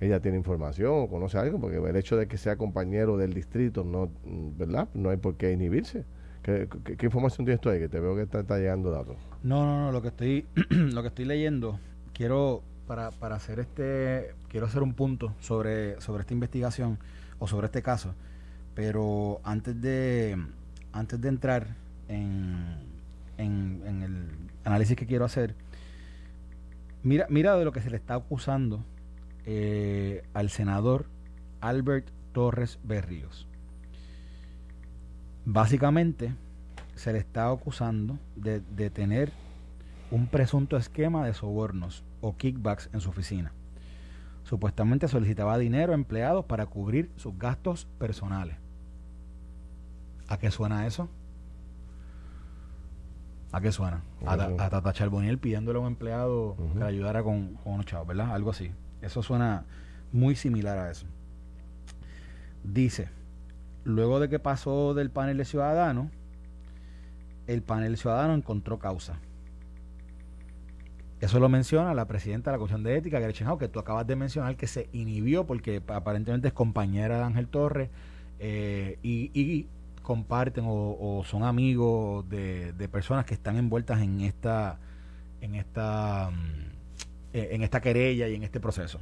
[0.00, 3.84] ella tiene información o conoce algo, porque el hecho de que sea compañero del distrito,
[3.84, 4.88] no, ¿verdad?
[4.94, 6.04] No hay por qué inhibirse.
[6.42, 6.68] ¿Qué,
[7.02, 7.80] información tienes tú ahí?
[7.80, 9.16] Que te veo que está, llegando datos.
[9.42, 11.80] No, no, no, lo que estoy, lo que estoy leyendo,
[12.12, 16.98] quiero, para, para hacer este, quiero hacer un punto sobre, sobre esta investigación
[17.38, 18.14] o sobre este caso,
[18.74, 20.36] pero antes de,
[20.92, 21.66] antes de entrar
[22.08, 22.76] en,
[23.38, 24.28] en, en el
[24.64, 25.54] análisis que quiero hacer,
[27.06, 28.84] Mira, mira de lo que se le está acusando
[29.44, 31.06] eh, al senador
[31.60, 33.46] Albert Torres Berríos.
[35.44, 36.34] Básicamente
[36.96, 39.30] se le está acusando de, tener
[40.10, 43.52] un presunto esquema de sobornos o kickbacks en su oficina.
[44.42, 48.56] Supuestamente solicitaba dinero a empleados para cubrir sus gastos personales.
[50.26, 51.08] ¿A qué suena eso?
[53.52, 54.02] ¿A qué suena?
[54.26, 58.34] A, Tata Charboniel pidiéndole a un empleado que le ayudara con, con unos chavos, ¿verdad?
[58.34, 58.72] Algo así.
[59.02, 59.64] Eso suena
[60.12, 61.06] muy similar a eso.
[62.64, 63.08] Dice,
[63.84, 66.08] luego de que pasó del panel de ciudadanos,
[67.46, 69.20] el panel ciudadano encontró causa.
[71.20, 74.06] Eso lo menciona la presidenta de la Comisión de Ética, Gretchen Howe, que tú acabas
[74.06, 77.88] de mencionar, que se inhibió porque aparentemente es compañera de Ángel Torres
[78.38, 79.66] eh, y,
[80.06, 84.78] comparten o, son amigos de, personas que están envueltas en esta,
[85.40, 89.00] en esta, mm, eh, en esta querella y en este proceso.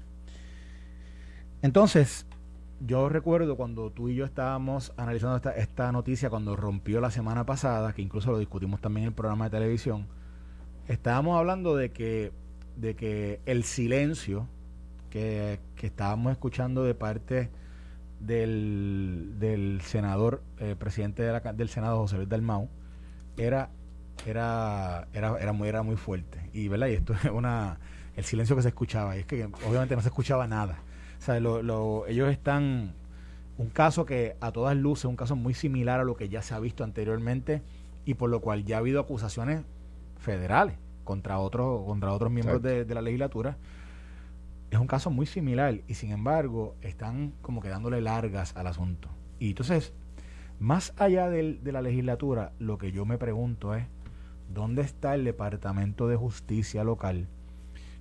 [1.60, 2.26] Entonces,
[2.80, 7.44] yo recuerdo cuando tú y yo estábamos analizando esta, esta noticia cuando rompió la semana
[7.44, 10.06] pasada, que incluso lo discutimos también en el programa de televisión,
[10.88, 12.32] estábamos hablando de que,
[12.76, 14.48] de que el silencio
[15.10, 17.50] que, estábamos escuchando de parte
[18.26, 22.68] del, del senador, eh, presidente de la, del Senado, José Luis Dalmau,
[23.36, 23.70] era,
[24.26, 26.50] era, era, era, muy, era muy fuerte.
[26.52, 26.88] Y, ¿verdad?
[26.88, 27.78] y esto es una,
[28.16, 30.78] el silencio que se escuchaba, y es que obviamente no se escuchaba nada.
[31.18, 32.92] O sea, lo, ellos están,
[33.56, 36.54] un caso que a todas luces, un caso muy similar a lo que ya se
[36.54, 37.62] ha visto anteriormente
[38.04, 39.62] y por lo cual ya ha habido acusaciones
[40.18, 43.56] federales contra otros contra otros miembros de, la legislatura.
[44.74, 49.08] Es un caso muy similar y sin embargo están como que dándole largas al asunto.
[49.38, 49.92] Y entonces,
[50.58, 53.86] más allá de la legislatura, lo que yo me pregunto es,
[54.52, 57.28] ¿dónde está el Departamento de Justicia local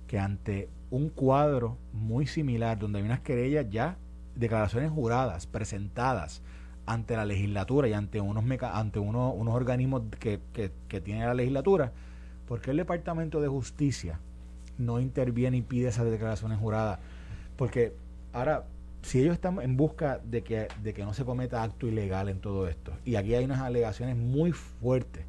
[0.08, 3.96] que ante un cuadro muy similar donde hay unas querellas ya,
[4.34, 6.42] declaraciones juradas, presentadas
[6.86, 11.92] ante la legislatura y ante unos ante unos, organismos que, que, tiene la legislatura,
[12.48, 14.18] porque el Departamento de Justicia
[14.78, 16.98] no interviene y pide esas declaraciones juradas?
[17.56, 17.94] Porque
[18.32, 18.64] ahora,
[19.02, 22.40] si ellos están en busca de que, de que no se cometa acto ilegal en
[22.40, 25.24] todo esto, y aquí hay unas alegaciones muy fuertes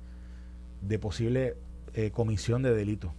[0.81, 1.55] de posible
[1.93, 3.13] eh, comisión de delito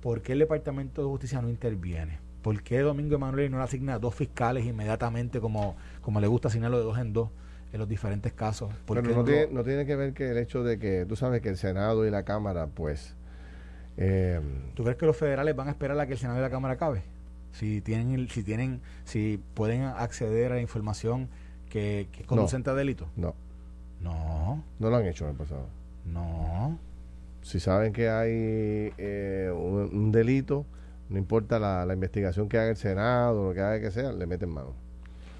[0.00, 2.18] ¿por qué el Departamento de Justicia no interviene?
[2.42, 6.78] ¿Por qué Domingo Emanuel no le asigna dos fiscales inmediatamente como, como le gusta asignarlo
[6.78, 7.30] de dos en dos
[7.72, 8.72] en los diferentes casos?
[8.86, 11.48] Pero no, tiene, no, tiene, que ver que el hecho de que tú sabes que
[11.48, 13.16] el Senado y la Cámara, pues...
[13.98, 14.40] Eh,
[14.74, 16.74] ¿Tú crees que los federales van a esperar a que el Senado y la Cámara
[16.74, 17.02] acabe?
[17.52, 21.28] Si tienen, si tienen, si pueden acceder a la información
[21.68, 23.08] que, que conducente a delito.
[23.16, 23.34] No.
[24.00, 24.62] No.
[24.78, 25.66] No lo han hecho en el pasado.
[26.04, 26.78] No.
[27.42, 30.64] Si saben que hay eh, un, delito,
[31.08, 34.50] no importa la, investigación que haga el Senado, lo que haga que sea, le meten
[34.50, 34.74] mano.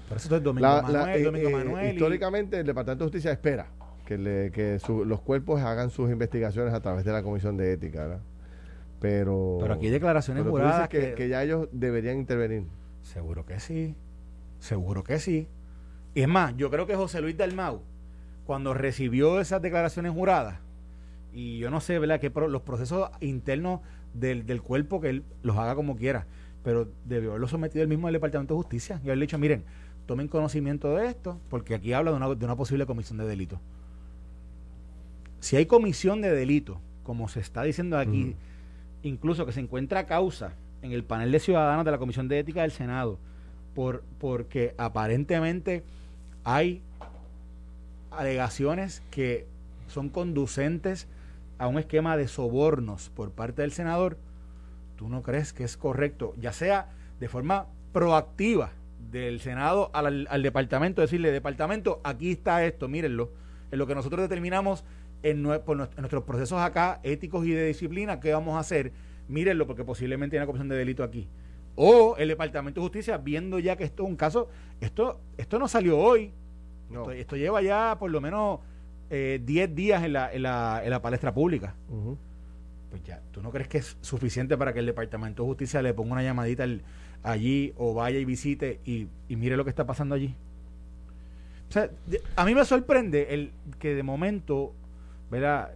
[0.07, 3.67] Por eso es Domingo Manuel, Domingo eh, Manuel históricamente, el Departamento de Justicia espera
[4.05, 8.07] que, le, que los cuerpos hagan sus investigaciones a través de la Comisión de Ética,
[8.07, 8.21] ¿verdad?
[8.99, 12.67] Pero, pero aquí hay declaraciones juradas que, que, ya ellos deberían intervenir.
[13.01, 13.95] Seguro que sí,
[14.59, 15.47] seguro que sí.
[16.13, 17.81] Y es más, yo creo que José Luis Dalmau,
[18.45, 20.59] cuando recibió esas declaraciones juradas,
[21.31, 23.81] y yo no sé, ¿verdad?, que los procesos internos
[24.13, 26.25] del, del cuerpo que él los haga como quiera,
[26.63, 29.63] pero debió haberlo sometido él mismo al Departamento de Justicia y haberle dicho, miren,
[30.05, 33.61] tomen conocimiento de esto, porque aquí habla de una, de una posible comisión de delito.
[35.39, 38.35] Si hay comisión de delito, como se está diciendo aquí,
[39.03, 42.61] incluso que se encuentra causa en el panel de ciudadanos de la Comisión de Ética
[42.61, 43.19] del Senado,
[43.73, 45.83] por, porque aparentemente
[46.43, 46.81] hay
[48.11, 49.47] alegaciones que
[49.87, 51.07] son conducentes
[51.57, 54.17] a un esquema de sobornos por parte del senador,
[54.95, 58.71] ¿tú no crees que es correcto, ya sea de forma proactiva
[59.11, 63.31] del Senado al, departamento, decirle, departamento, aquí está esto, mírenlo,
[63.71, 64.83] en lo que nosotros determinamos
[65.23, 68.91] en, nuestros procesos acá, éticos y de disciplina, ¿qué vamos a hacer?
[69.27, 71.27] Mírenlo, porque posiblemente hay una comisión de delito aquí.
[71.75, 74.49] O el Departamento de Justicia, viendo ya que esto es un caso,
[74.81, 76.31] esto, esto no salió hoy,
[77.15, 78.59] esto lleva ya por lo menos
[79.09, 81.75] 10 eh, días en la, en, la, en la palestra pública.
[82.89, 85.93] Pues ya, ¿tú no crees que es suficiente para que el Departamento de Justicia le
[85.93, 86.65] ponga una llamadita
[87.23, 90.35] allí o vaya y visite y, mire lo que está pasando allí?
[91.69, 91.89] O sea,
[92.35, 94.73] a mí me sorprende el que de momento,
[95.29, 95.71] ¿verdad?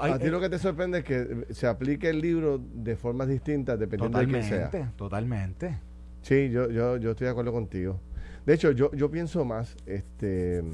[0.00, 3.78] a ti lo que te sorprende es que se aplique el libro de formas distintas
[3.78, 4.92] dependiendo de quién sea.
[4.96, 5.78] Totalmente.
[6.22, 8.00] Sí, yo, yo, yo estoy de acuerdo contigo.
[8.44, 10.64] De hecho, yo, yo pienso más, este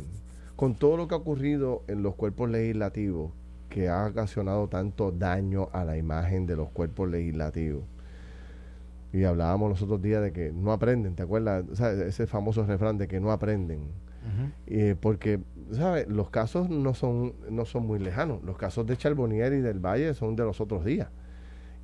[0.57, 3.33] con todo lo que ha ocurrido en los cuerpos legislativos,
[3.69, 7.83] que ha ocasionado tanto daño a la imagen de los cuerpos legislativos.
[9.13, 11.65] Y hablábamos los otros días de que no aprenden, ¿te acuerdas?
[11.81, 13.89] ese famoso refrán de que no aprenden.
[14.67, 15.41] Eh, porque,
[15.73, 16.09] ¿sabes?
[16.09, 18.43] Los casos no son, no son muy lejanos.
[18.45, 21.09] Los casos de Charbonnier y del Valle son de los otros días.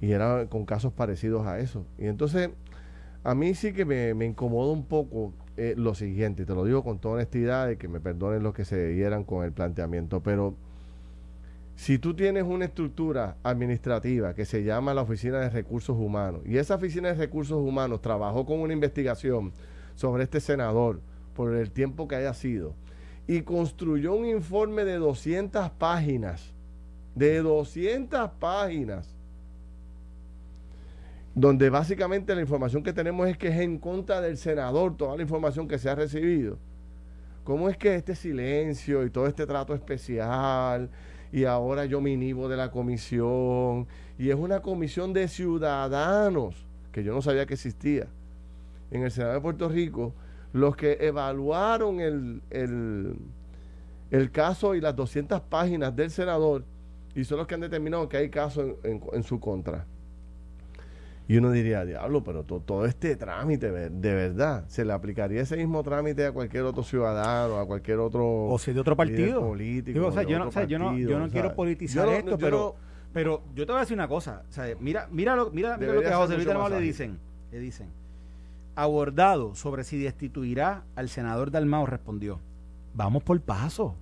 [0.01, 1.85] Y eran con casos parecidos a eso.
[1.99, 2.51] Y entonces,
[3.23, 6.83] a mí sí que me, me incomoda un poco eh, lo siguiente, te lo digo
[6.83, 10.55] con toda honestidad, y que me perdonen los que se dieran con el planteamiento, pero
[11.77, 16.57] si tú tienes una estructura administrativa que se llama la Oficina de Recursos Humanos, y
[16.57, 19.53] esa Oficina de Recursos Humanos trabajó con una investigación
[19.97, 21.01] sobre este senador
[21.35, 22.75] por el tiempo que haya sido,
[23.27, 26.53] y construyó un informe de 200 páginas,
[27.15, 29.15] de 200 páginas,
[31.35, 35.23] donde básicamente la información que tenemos es que es en contra del senador toda la
[35.23, 36.59] información que se ha recibido.
[37.45, 40.91] ¿Cómo es que este silencio y todo este trato especial
[41.33, 43.87] y ahora yo me inhibo de la comisión
[44.19, 48.07] y es una comisión de ciudadanos que yo no sabía que existía
[48.91, 50.13] en el Senado de Puerto Rico
[50.53, 52.43] los que evaluaron el,
[54.11, 56.65] el, caso y las 200 páginas del senador
[57.15, 59.87] y son los que han determinado que hay caso en su contra.
[61.31, 65.81] Y uno diría, diablo, pero todo este trámite, de verdad, ¿se le aplicaría ese mismo
[65.85, 68.47] trámite a cualquier otro ciudadano, a cualquier otro...
[68.47, 69.41] O si de otro partido.
[69.41, 70.09] Político.
[70.09, 72.75] o sea, yo, no, yo, no, yo no quiero politizar esto, pero,
[73.13, 74.43] pero yo te voy a decir una cosa.
[74.49, 77.21] O sea, mira, mira, lo, mira, mira lo que a José Luis le dicen.
[77.53, 77.93] Le dicen,
[78.75, 82.41] abordado sobre si destituirá al senador Dalmao, respondió,
[82.95, 83.95] vamos por paso.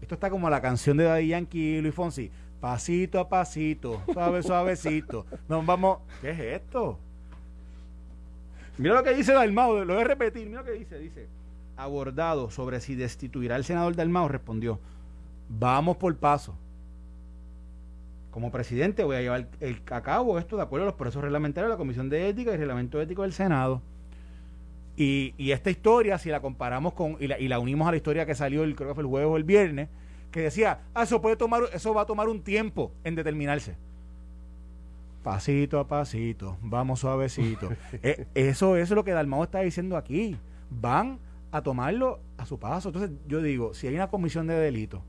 [0.00, 2.30] Esto está como la canción de Daddy Yankee y Luis Fonsi
[2.62, 5.26] pasito a pasito, suave, suavecito.
[5.48, 5.98] Nos vamos.
[6.20, 6.96] ¿Qué es esto?
[8.78, 10.46] Mira lo que dice Dalmao, lo voy a repetir.
[10.46, 11.26] Mira lo que dice: dice,
[11.76, 14.78] abordado sobre si destituirá al senador Dalmao, respondió:
[15.48, 16.54] Vamos por paso.
[18.32, 21.68] Como presidente voy a llevar el, a cabo esto de acuerdo a los procesos reglamentarios
[21.68, 23.82] de la Comisión de Ética y Reglamento Ético del Senado.
[24.96, 27.98] Y, y esta historia, si la comparamos con, y la, y la unimos a la
[27.98, 29.90] historia que salió el, creo que fue el jueves o el viernes,
[30.30, 33.76] que decía, ah, eso puede tomar, eso va a tomar un tiempo en determinarse.
[35.22, 37.68] Pasito a pasito, vamos suavecito.
[38.02, 40.36] Eh, eso, es lo que Dalmao está diciendo aquí.
[40.70, 41.18] Van
[41.52, 42.88] a tomarlo a su paso.
[42.88, 45.02] Entonces, yo digo, si hay una comisión de delito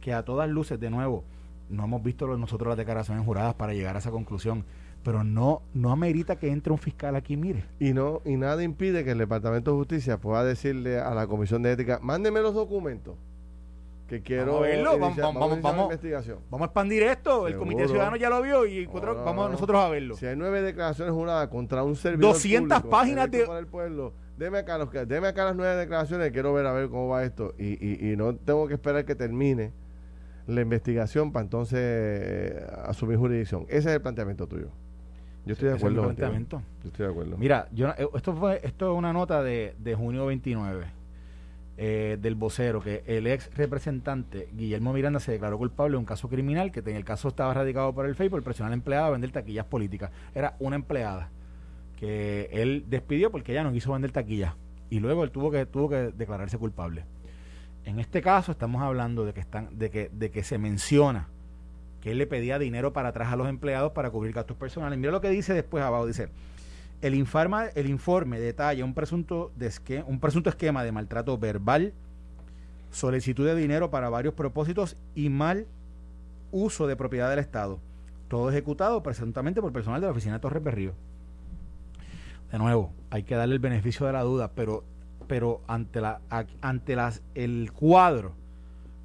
[0.00, 1.24] que a todas luces, de nuevo,
[1.68, 4.64] no hemos visto nosotros las declaraciones juradas para llegar a esa conclusión,
[5.02, 7.64] pero no no amerita que entre un fiscal aquí, mire.
[7.78, 11.62] Y no y nada impide que el Departamento de Justicia pueda decirle a la Comisión
[11.62, 13.16] de Ética, mándeme los documentos
[14.08, 17.48] que quiero verlo, vamos, vamos, vamos, vamos, a expandir esto.
[17.48, 20.16] El Comité Ciudadano ya lo vio y vamos nosotros a verlo.
[20.16, 23.42] Si hay nueve declaraciones juradas contra un servidor 200 páginas de...
[23.42, 27.08] el pueblo, deme acá, los, deme acá las nueve declaraciones, quiero ver a ver cómo
[27.08, 27.54] va esto.
[27.58, 29.72] Y, y, y no tengo que esperar que termine
[30.46, 33.64] la investigación para entonces eh, asumir jurisdicción.
[33.68, 34.68] Ese es el planteamiento tuyo.
[35.46, 36.02] Yo estoy de acuerdo.
[36.04, 36.62] planteamiento.
[36.82, 37.36] Yo estoy de acuerdo.
[37.36, 40.86] Mira, yo, eh, esto fue esto es una nota de, de junio 29
[41.76, 46.28] eh, del vocero que el ex representante Guillermo Miranda se declaró culpable de un caso
[46.28, 49.06] criminal que en el caso estaba radicado por el FEI por presionar a la empleada
[49.08, 50.12] a vender taquillas políticas.
[50.34, 51.30] Era una empleada
[51.96, 54.54] que él despidió porque ella no quiso vender taquillas
[54.88, 57.04] y luego él tuvo que tuvo que declararse culpable.
[57.84, 61.28] En este caso estamos hablando de que están de que de que se menciona
[62.00, 64.98] que él le pedía dinero para atrás a los empleados para cubrir gastos personales.
[64.98, 66.28] Mira lo que dice después abajo, dice
[67.00, 69.70] el, informe, el informe detalla un presunto, de
[70.06, 71.92] un presunto esquema de maltrato verbal,
[72.90, 75.66] solicitud de dinero para varios propósitos y mal
[76.50, 77.78] uso de propiedad del Estado.
[78.28, 80.92] Todo ejecutado presuntamente por personal de la oficina de Torres Berrío.
[82.50, 84.84] De nuevo, hay que darle el beneficio de la duda, pero,
[85.26, 86.20] pero ante, la,
[86.60, 88.32] ante las, el cuadro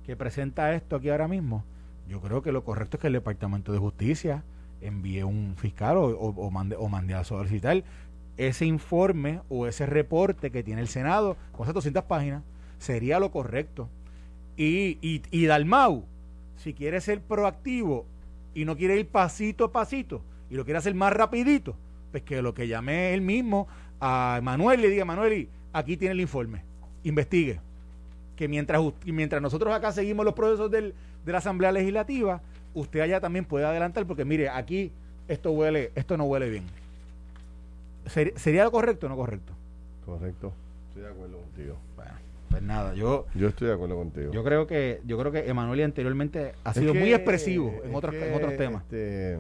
[0.06, 1.64] que presenta esto aquí ahora mismo,
[2.08, 4.44] yo creo que lo correcto es que el Departamento de Justicia
[4.82, 7.84] envíe un fiscal o, o, mande, o mande a solicitar
[8.38, 12.44] ese informe o ese reporte que tiene el Senado con esas 200 páginas.
[12.78, 13.90] Sería lo correcto.
[14.56, 16.06] Y, y, y Dalmau,
[16.56, 18.06] si quiere ser proactivo
[18.54, 21.76] y no quiere ir pasito a pasito y lo quiere hacer más rapidito,
[22.12, 23.68] pues que lo que llame él mismo
[24.00, 26.64] a Manuel le diga, Manuel, aquí tiene el informe,
[27.04, 27.60] investigue.
[28.36, 30.94] Que mientras, mientras nosotros acá seguimos los procesos del,
[31.26, 32.42] de la Asamblea Legislativa,
[32.74, 34.92] usted allá también puede adelantar porque mire, aquí
[35.28, 36.64] esto huele, esto no huele bien.
[38.36, 39.54] ¿Sería lo correcto o no correcto?
[40.06, 40.54] Correcto.
[40.88, 41.76] Estoy de acuerdo contigo.
[41.96, 42.12] Bueno,
[42.50, 44.32] pues nada, yo yo estoy de acuerdo contigo.
[44.32, 48.34] Yo creo que yo creo que Emanuel anteriormente ha sido muy expresivo en otros en
[48.34, 48.84] otros temas.
[48.84, 49.38] Este,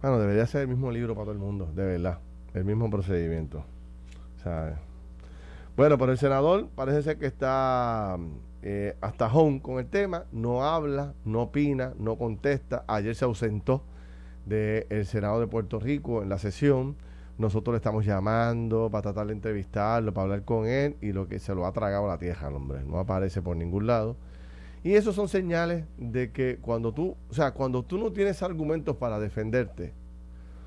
[0.00, 2.18] bueno, debería ser el mismo libro para todo el mundo, de verdad,
[2.52, 3.64] el mismo procedimiento.
[5.76, 8.16] Bueno, pero el senador parece ser que está
[8.62, 12.84] eh, hasta home con el tema, no habla, no opina, no contesta.
[12.86, 13.82] Ayer se ausentó
[14.46, 16.96] del Senado de Puerto Rico en la sesión
[17.36, 21.40] nosotros le estamos llamando para tratar de entrevistarlo, para hablar con él, y lo que
[21.40, 24.16] se lo ha tragado la tierra al hombre, no aparece por ningún lado.
[24.84, 28.96] Y esos son señales de que cuando tú, o sea, cuando tú no tienes argumentos
[28.96, 29.94] para defenderte,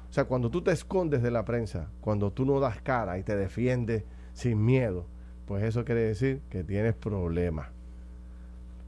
[0.10, 3.24] o sea, cuando tú te escondes de la prensa, cuando tú no das cara y
[3.24, 4.04] te defiendes
[4.34, 5.06] sin miedo,
[5.46, 7.70] pues eso quiere decir que tienes problemas.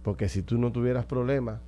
[0.03, 1.59] Porque si tú no tuvieras problemas,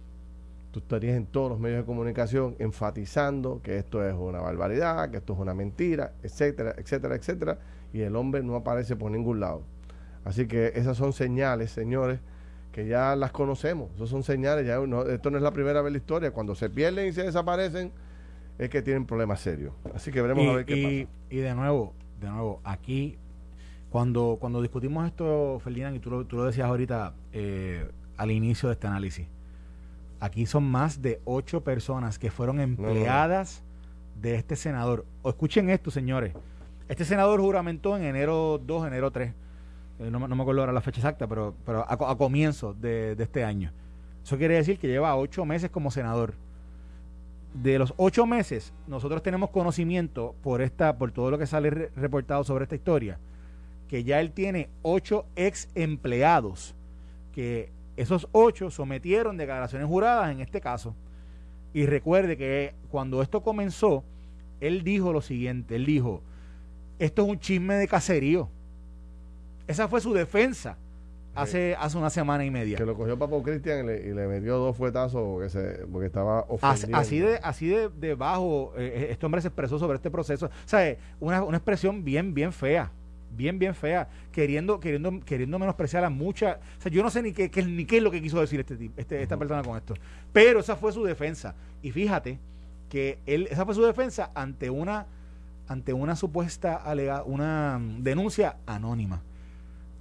[0.72, 5.18] tú estarías en todos los medios de comunicación enfatizando que esto es una barbaridad, que
[5.18, 7.60] esto es una mentira, etcétera, etcétera, etcétera,
[7.94, 9.64] y el hombre no aparece por ningún lado.
[10.24, 12.20] Así que esas son señales, señores,
[12.72, 13.92] que ya las conocemos.
[13.96, 14.78] Esas son señales, ya
[15.12, 16.32] esto no es la primera vez en la historia.
[16.32, 17.92] Cuando se pierden y se desaparecen,
[18.66, 19.74] es que tienen problemas serios.
[19.96, 21.36] Así que veremos a ver qué pasa.
[21.36, 23.18] Y de nuevo, de nuevo, aquí
[23.90, 28.70] cuando, cuando discutimos esto, Ferdinand, y tú lo, tú lo decías ahorita eh, al inicio
[28.70, 29.28] de este análisis,
[30.20, 33.64] aquí son más de ocho personas que fueron empleadas
[34.22, 35.06] de este senador.
[35.24, 36.34] O escuchen esto, señores.
[36.88, 39.34] Este senador juramentó en enero 2, enero 3.
[40.00, 43.24] Eh, no, me acuerdo ahora la fecha exacta, pero, pero a, a comienzo de, de,
[43.24, 43.72] este año.
[44.24, 46.36] Eso quiere decir que lleva ocho meses como senador.
[47.54, 52.44] De los ocho meses, nosotros tenemos conocimiento por esta, por todo lo que sale reportado
[52.44, 53.20] sobre esta historia
[53.92, 56.74] que ya él tiene ocho ex empleados,
[57.36, 60.96] que esos ocho sometieron declaraciones juradas en este caso.
[61.74, 64.06] Y recuerde que cuando esto comenzó,
[64.62, 66.22] él dijo lo siguiente, él dijo,
[67.00, 68.48] esto es un chisme de caserío.
[69.68, 70.78] Esa fue su defensa
[71.36, 72.78] hace, hace una semana y media.
[72.78, 76.98] Que lo cogió Papo Cristian y, le, metió dos fuetazos porque, se, porque estaba ofendiendo.
[76.98, 80.48] Así de, así de, bajo, eh, eh, este hombre se expresó sobre este proceso.
[80.48, 82.92] O sea, una, una expresión bien, bien fea
[83.36, 86.58] bien, bien fea, queriendo, queriendo, queriendo menospreciar a muchas.
[86.80, 88.92] O sea, yo no sé ni qué, ni qué es lo que quiso decir este,
[88.98, 89.94] este esta persona con esto.
[90.34, 91.56] Pero esa fue su defensa.
[91.82, 92.40] Y fíjate
[92.90, 95.08] que él, esa fue su defensa ante una,
[95.68, 99.22] ante una supuesta alega, una denuncia anónima.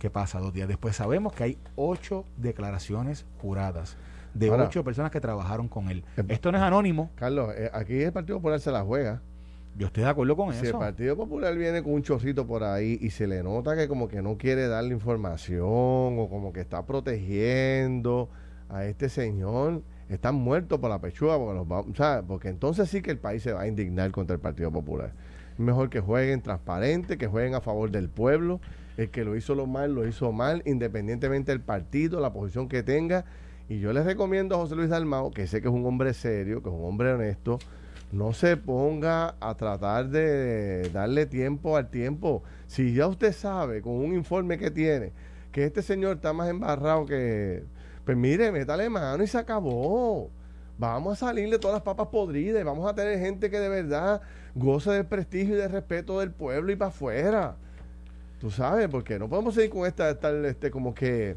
[0.01, 0.41] ¿Qué pasa?
[0.41, 3.99] Dos días después sabemos que hay ocho declaraciones juradas
[4.33, 6.05] de ocho personas que trabajaron con él.
[6.17, 7.11] Eh, esto no es anónimo.
[7.17, 9.21] Carlos, eh, aquí el Partido Popular se la juega.
[9.77, 10.61] Yo estoy de acuerdo con eso.
[10.63, 13.89] Si el Partido Popular viene con un chorrito por ahí y se le nota que
[13.89, 15.69] como que no quiere darle información
[16.19, 18.31] o como que está protegiendo
[18.71, 23.43] a este señor, están muertos por la pechuga porque, porque entonces sí que el país
[23.43, 25.13] se va a indignar contra el Partido Popular.
[25.59, 28.63] Mejor que jueguen transparente, que jueguen a favor del pueblo.
[29.01, 32.83] El que lo hizo lo mal, lo hizo mal, independientemente del partido, la posición que
[32.83, 33.25] tenga.
[33.67, 36.63] Y yo les recomiendo a José Luis Dalmao, que sé que es un hombre serio,
[36.63, 37.59] que es un hombre honesto,
[38.13, 42.43] no se ponga a tratar de darle tiempo al tiempo.
[42.67, 45.13] Si ya usted sabe con un informe que tiene
[45.51, 47.65] que este señor está más embarrado que...
[48.05, 50.31] Pues mire, métale mano y se acabó.
[50.77, 52.63] Vamos a salir de todas las papas podridas.
[52.65, 54.21] Vamos a tener gente que de verdad
[54.55, 57.57] goce del prestigio y del respeto del pueblo y para afuera.
[58.41, 61.37] Tú sabes, porque no podemos seguir con esta, estar este, como que...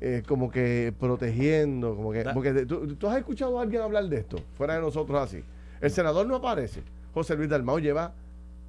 [0.00, 2.24] Eh, como que protegiendo, como que...
[2.32, 5.42] Porque ¿tú, ¿tú, has escuchado a alguien hablar de esto, fuera de nosotros así.
[5.80, 6.82] El senador no aparece.
[7.12, 8.14] José Luis Dalmao lleva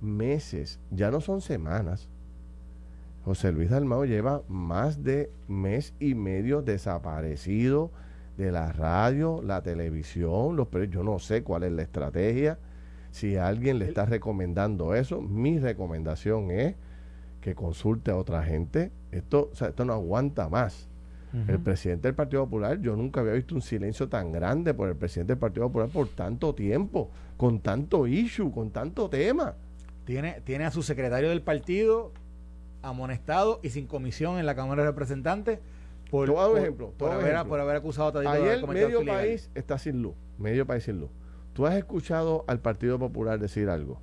[0.01, 2.09] meses, ya no son semanas.
[3.25, 7.91] José Luis Dalmao lleva más de mes y medio desaparecido
[8.37, 12.57] de la radio, la televisión, los yo no sé cuál es la estrategia.
[13.11, 16.75] Si alguien le está recomendando eso, mi recomendación es
[17.41, 18.91] que consulte a otra gente.
[19.11, 20.87] Esto, esto no aguanta más.
[21.47, 24.95] El presidente del Partido Popular, yo nunca había visto un silencio tan grande por el
[24.95, 29.53] presidente del Partido Popular por tanto tiempo, con tanto issue, con tanto tema.
[30.05, 32.13] Tiene, tiene a su secretario del partido
[32.81, 35.59] amonestado y sin comisión en la Cámara de Representantes
[36.09, 40.15] por, por, ejemplo, por, haber, por haber acusado a Ayer medio país está sin luz,
[40.39, 41.11] medio país sin luz.
[41.53, 44.01] ¿Tú has escuchado al Partido Popular decir algo?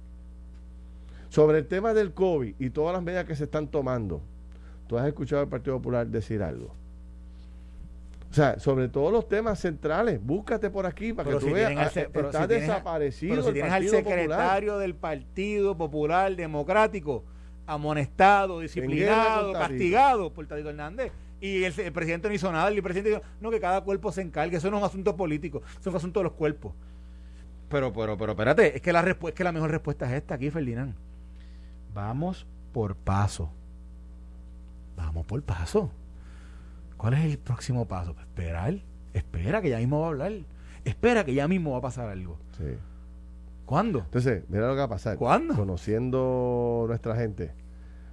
[1.29, 4.23] Sobre el tema del COVID y todas las medidas que se están tomando,
[4.87, 6.73] ¿tú has escuchado al Partido Popular decir algo?
[8.31, 11.73] O sea, sobre todos los temas centrales, búscate por aquí para que tú veas.
[11.77, 13.37] Ah, está desaparecido.
[13.37, 17.25] Pero si tienes al secretario del Partido Popular Democrático
[17.67, 21.13] amonestado, disciplinado, castigado por Tadito Hernández.
[21.41, 22.69] Y el, presidente no hizo nada.
[22.69, 24.57] El presidente dijo, no, que cada cuerpo se encargue.
[24.57, 26.73] Eso no es un asunto político, eso es un asunto de los cuerpos.
[27.69, 30.51] Pero, pero, pero, espérate, es que la, es que la mejor respuesta es esta aquí,
[30.51, 30.95] Ferdinand.
[31.97, 33.49] Vamos por paso.
[34.99, 35.91] Vamos por paso.
[36.99, 38.13] ¿Cuál es el próximo paso?
[38.13, 38.75] Pues esperar.
[39.15, 40.33] Espera que ya mismo va a hablar.
[40.85, 42.37] Espera que ya mismo va a pasar algo.
[42.59, 42.65] Sí.
[43.65, 44.01] ¿Cuándo?
[44.01, 45.17] Entonces, mira lo que va a pasar.
[45.17, 45.55] ¿Cuándo?
[45.57, 47.53] Conociendo nuestra gente,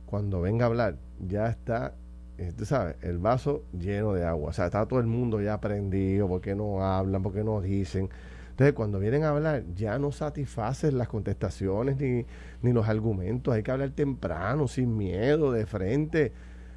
[0.05, 1.93] cuando venga a hablar, ya está,
[2.37, 4.51] eh, tú sabes, el vaso lleno de agua.
[4.51, 6.29] O sea, está todo el mundo ya prendido.
[6.29, 7.21] ¿Por qué no hablan?
[7.21, 8.09] ¿Por qué no dicen?
[8.53, 12.23] Entonces, cuando vienen a hablar, ya no satisfacen las contestaciones ni,
[12.61, 13.51] ni los argumentos.
[13.51, 16.31] Hay que hablar temprano, sin miedo, de frente.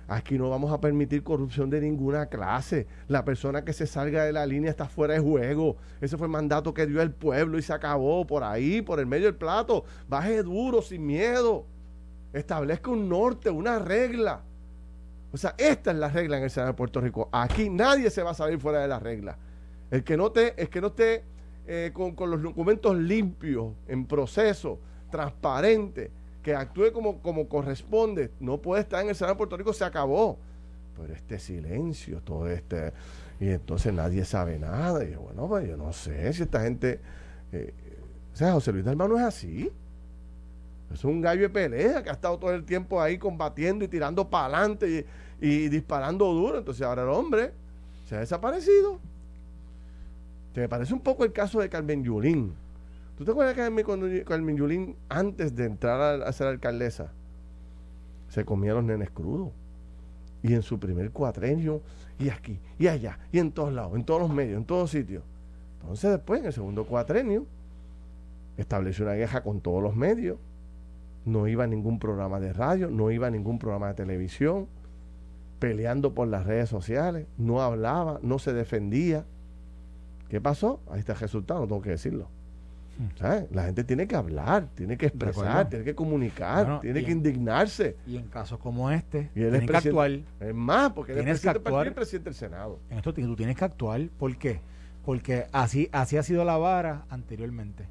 [0.09, 2.87] Aquí no vamos a permitir corrupción de ninguna clase.
[3.09, 5.77] La persona que se salga de la línea está fuera de juego.
[6.01, 9.05] Ese fue el mandato que dio el pueblo y se acabó por ahí, por el
[9.05, 9.85] medio del plato.
[10.09, 11.67] Baje duro, sin miedo.
[12.33, 14.41] Establezca un norte, una regla.
[15.31, 17.29] O sea, esta es la regla en el Senado de Puerto Rico.
[17.33, 19.37] Aquí nadie se va a salir fuera de la regla.
[19.91, 21.25] El que no, te, el que no esté
[21.69, 24.79] eh, con, los documentos limpios, en proceso,
[25.11, 26.13] transparente,
[26.43, 30.39] que actúe como, corresponde, no puede estar en el Senado de Puerto Rico, se acabó.
[30.97, 32.93] Pero este silencio, todo este.
[33.41, 35.05] Y entonces nadie sabe nada.
[35.05, 37.01] Y bueno, pues yo no sé si esta gente.
[37.53, 37.75] Eh,
[38.33, 39.71] o sea, José Luis Dalmau no es así.
[40.93, 44.31] Es un gallo de pelea que ha estado todo el tiempo ahí combatiendo y tirando
[44.31, 45.05] para adelante
[45.41, 46.59] y disparando duro.
[46.59, 47.53] Entonces ahora el hombre
[48.09, 49.01] se ha desaparecido.
[50.57, 52.55] Se me parece un poco el caso de Carmen Yulín.
[53.19, 57.13] ¿Tú te acuerdas que cuando Carmen Yulín, antes de entrar a, ser alcaldesa,
[58.31, 59.51] se comía los nenes crudos?
[60.43, 61.83] Y en su primer cuatrenio,
[62.19, 65.23] y aquí, y allá, y en todos lados, en todos los medios, en todos sitios.
[65.83, 67.45] Entonces después, en el segundo cuatrenio,
[68.57, 70.39] estableció una queja con todos los medios.
[71.27, 74.69] No iba a ningún programa de radio, no iba a ningún programa de televisión,
[75.59, 79.27] peleando por las redes sociales, no hablaba, no se defendía
[80.29, 80.81] ¿Qué pasó?
[80.91, 82.29] Ahí está el resultado, no tengo que decirlo.
[82.99, 83.55] Hmm.
[83.55, 87.97] La gente tiene que hablar, tiene que expresar, tiene que comunicar, tiene que indignarse.
[88.07, 90.11] Y en casos como este, tienes que actuar.
[90.41, 92.79] Es más, porque él es presidente, presidente del Senado.
[92.91, 94.01] En esto tú tienes que actuar.
[94.19, 94.61] ¿Por qué?
[95.05, 97.87] Porque así, así ha sido la vara anteriormente.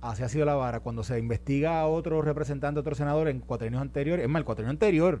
[0.00, 0.80] Así ha sido la vara.
[0.80, 4.44] Cuando se investiga a otro representante, a otro senador en cuatrenios anteriores, es más, el
[4.44, 5.20] cuatrenio anterior,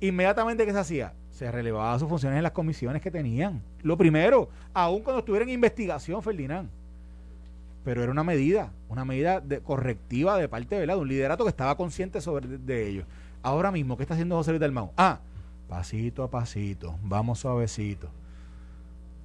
[0.00, 1.14] inmediatamente, ¿qué se hacía?
[1.34, 3.60] Se relevaba sus funciones en las comisiones que tenían.
[3.82, 6.70] Lo primero, aun cuando estuviera en investigación, Ferdinand.
[7.84, 11.76] Pero era una medida, una medida de, correctiva de parte de, un liderato que estaba
[11.76, 13.04] consciente sobre de, ello.
[13.42, 14.92] Ahora mismo, ¿qué está haciendo José Luis del Mau?
[14.96, 15.18] Ah,
[15.68, 18.08] pasito a pasito, vamos suavecito.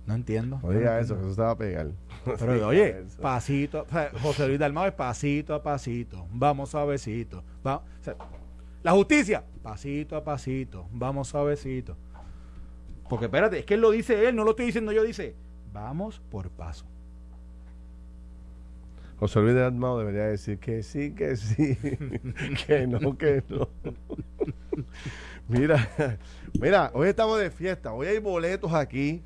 [0.08, 0.60] No entiendo.
[0.64, 1.92] Oiga eso, que eso estaba a pegar.
[2.26, 3.86] Pero oye, pasito,
[4.24, 7.44] José Luis Dalmau es pasito a pasito, vamos suavecito.
[7.66, 8.40] Va, o
[8.82, 11.96] la justicia, pasito a pasito, vamos suavecito.
[13.08, 15.36] Porque espérate, es que él lo dice él, no lo estoy diciendo yo, dice,
[15.72, 16.86] vamos por paso.
[19.20, 21.78] José Luis de Atmao debería decir que sí, que sí,
[22.66, 23.70] que no, que no.
[25.48, 25.88] mira,
[26.60, 29.22] mira, hoy estamos de fiesta, hoy hay boletos aquí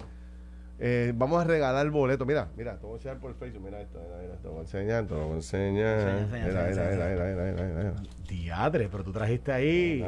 [0.86, 2.26] eh, vamos a regalar el boleto.
[2.26, 3.64] Mira, mira, te voy a enseñar por Facebook.
[3.64, 6.28] Mira esto, mira, mira, te voy a enseñar, te lo voy a enseñar.
[6.30, 7.94] Mira, mira, mira, mira,
[8.28, 10.06] Diadre, pero tú trajiste ahí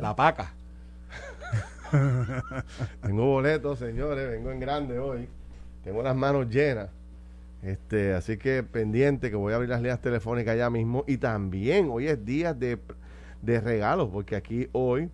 [0.00, 0.54] la paca.
[3.00, 5.28] Tengo boletos, señores, vengo en grande hoy.
[5.84, 6.88] Tengo las manos llenas.
[7.62, 11.04] Este, así que pendiente que voy a abrir las líneas telefónicas ya mismo.
[11.06, 12.80] Y también hoy es día de,
[13.42, 15.10] de regalos, porque aquí hoy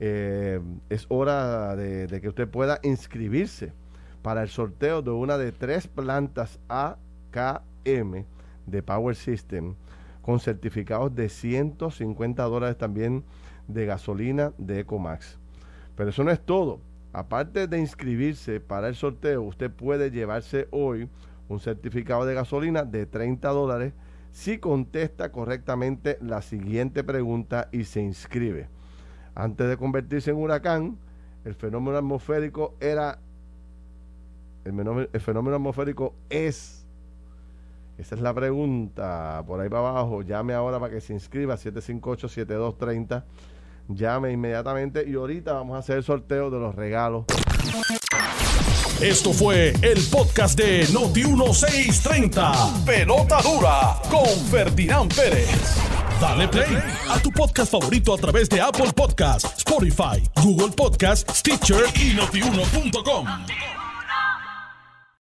[0.00, 3.72] eh, es hora de, de que usted pueda inscribirse
[4.24, 8.24] para el sorteo de una de tres plantas AKM
[8.64, 9.74] de Power System
[10.22, 13.22] con certificados de 150 dólares también
[13.68, 15.38] de gasolina de Ecomax.
[15.94, 16.80] Pero eso no es todo.
[17.12, 21.10] Aparte de inscribirse para el sorteo, usted puede llevarse hoy
[21.50, 23.92] un certificado de gasolina de 30 dólares
[24.32, 28.68] si contesta correctamente la siguiente pregunta y se inscribe.
[29.34, 30.96] Antes de convertirse en huracán,
[31.44, 33.18] el fenómeno atmosférico era
[34.64, 36.86] el, fenómeno atmosférico es?
[37.98, 39.42] Esa es la pregunta.
[39.46, 43.24] Por ahí para abajo, llame ahora para que se inscriba, 758-7230.
[43.88, 47.26] Llame inmediatamente y ahorita vamos a hacer el sorteo de los regalos.
[49.00, 52.84] Esto fue el podcast de Noti1630.
[52.84, 55.76] Pelota dura con Ferdinand Pérez.
[56.20, 56.78] Dale play
[57.10, 63.26] a tu podcast favorito a través de Apple Podcasts, Spotify, Google Podcasts, Stitcher y notiuno.com.